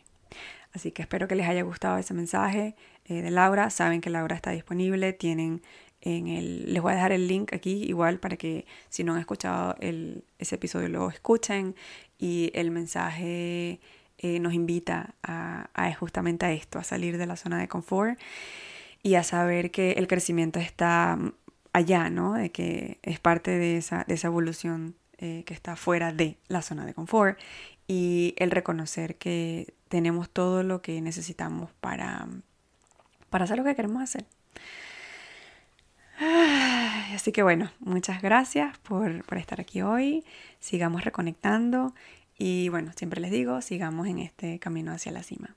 Así 0.74 0.92
que 0.92 1.04
espero 1.04 1.28
que 1.28 1.36
les 1.36 1.48
haya 1.48 1.62
gustado 1.62 1.98
ese 1.98 2.14
mensaje 2.14 2.76
eh, 3.06 3.22
de 3.22 3.30
Laura. 3.30 3.70
Saben 3.70 4.02
que 4.02 4.10
Laura 4.10 4.36
está 4.36 4.52
disponible. 4.52 5.14
Tienen 5.14 5.62
en 6.04 6.28
el. 6.28 6.74
Les 6.74 6.82
voy 6.82 6.91
a 6.91 6.95
dejar 6.95 7.12
el 7.12 7.28
link 7.28 7.54
aquí, 7.54 7.84
igual, 7.84 8.20
para 8.20 8.38
que 8.38 8.66
si 8.89 9.04
no 9.04 9.14
han 9.14 9.20
escuchado 9.20 9.76
el, 9.80 10.24
ese 10.38 10.56
episodio 10.56 10.89
lo 10.89 11.10
escuchen. 11.10 11.76
Y 12.20 12.51
el 12.54 12.72
mensaje 12.72 13.80
eh, 14.20 14.39
nos 14.39 14.54
invita 14.54 15.16
a, 15.24 15.70
a 15.74 15.93
justamente 15.95 16.45
a 16.45 16.51
esto, 16.51 16.80
a 16.80 16.84
salir 16.84 17.18
de 17.18 17.26
la 17.26 17.36
zona 17.36 17.60
de 17.60 17.68
confort 17.68 18.20
y 19.01 19.16
a 19.16 19.24
saber 19.24 19.72
que 19.72 19.93
el 19.93 20.08
crecimiento 20.08 20.60
está 20.60 21.18
allá, 21.74 22.10
¿no? 22.10 22.34
De 22.34 22.51
que 22.51 22.99
es 23.01 23.20
parte 23.20 23.51
de 23.51 23.78
esa, 23.78 24.06
de 24.08 24.14
esa 24.14 24.28
evolución 24.28 24.95
eh, 25.18 25.43
que 25.45 25.54
está 25.54 25.76
fuera 25.76 26.14
de 26.14 26.38
la 26.47 26.62
zona 26.62 26.86
de 26.86 26.93
confort 26.93 27.39
y 27.88 28.34
el 28.38 28.51
reconocer 28.51 29.16
que 29.16 29.74
tenemos 29.89 30.30
todo 30.30 30.64
lo 30.64 30.82
que 30.82 31.01
necesitamos 31.01 31.72
para, 31.82 32.28
para 33.30 33.45
hacer 33.45 33.58
lo 33.58 33.64
que 33.64 33.76
queremos 33.76 34.01
hacer. 34.01 34.26
Así 37.14 37.32
que 37.32 37.44
bueno, 37.44 37.72
muchas 37.80 38.22
gracias 38.22 38.78
por, 38.80 39.24
por 39.26 39.38
estar 39.38 39.62
aquí 39.62 39.82
hoy. 39.82 40.24
Sigamos 40.60 41.04
reconectando 41.04 41.94
y 42.38 42.70
bueno, 42.70 42.92
siempre 42.96 43.22
les 43.22 43.32
digo, 43.32 43.62
sigamos 43.62 44.08
en 44.08 44.20
este 44.20 44.60
camino 44.60 44.92
hacia 44.92 45.12
la 45.12 45.24
cima. 45.24 45.56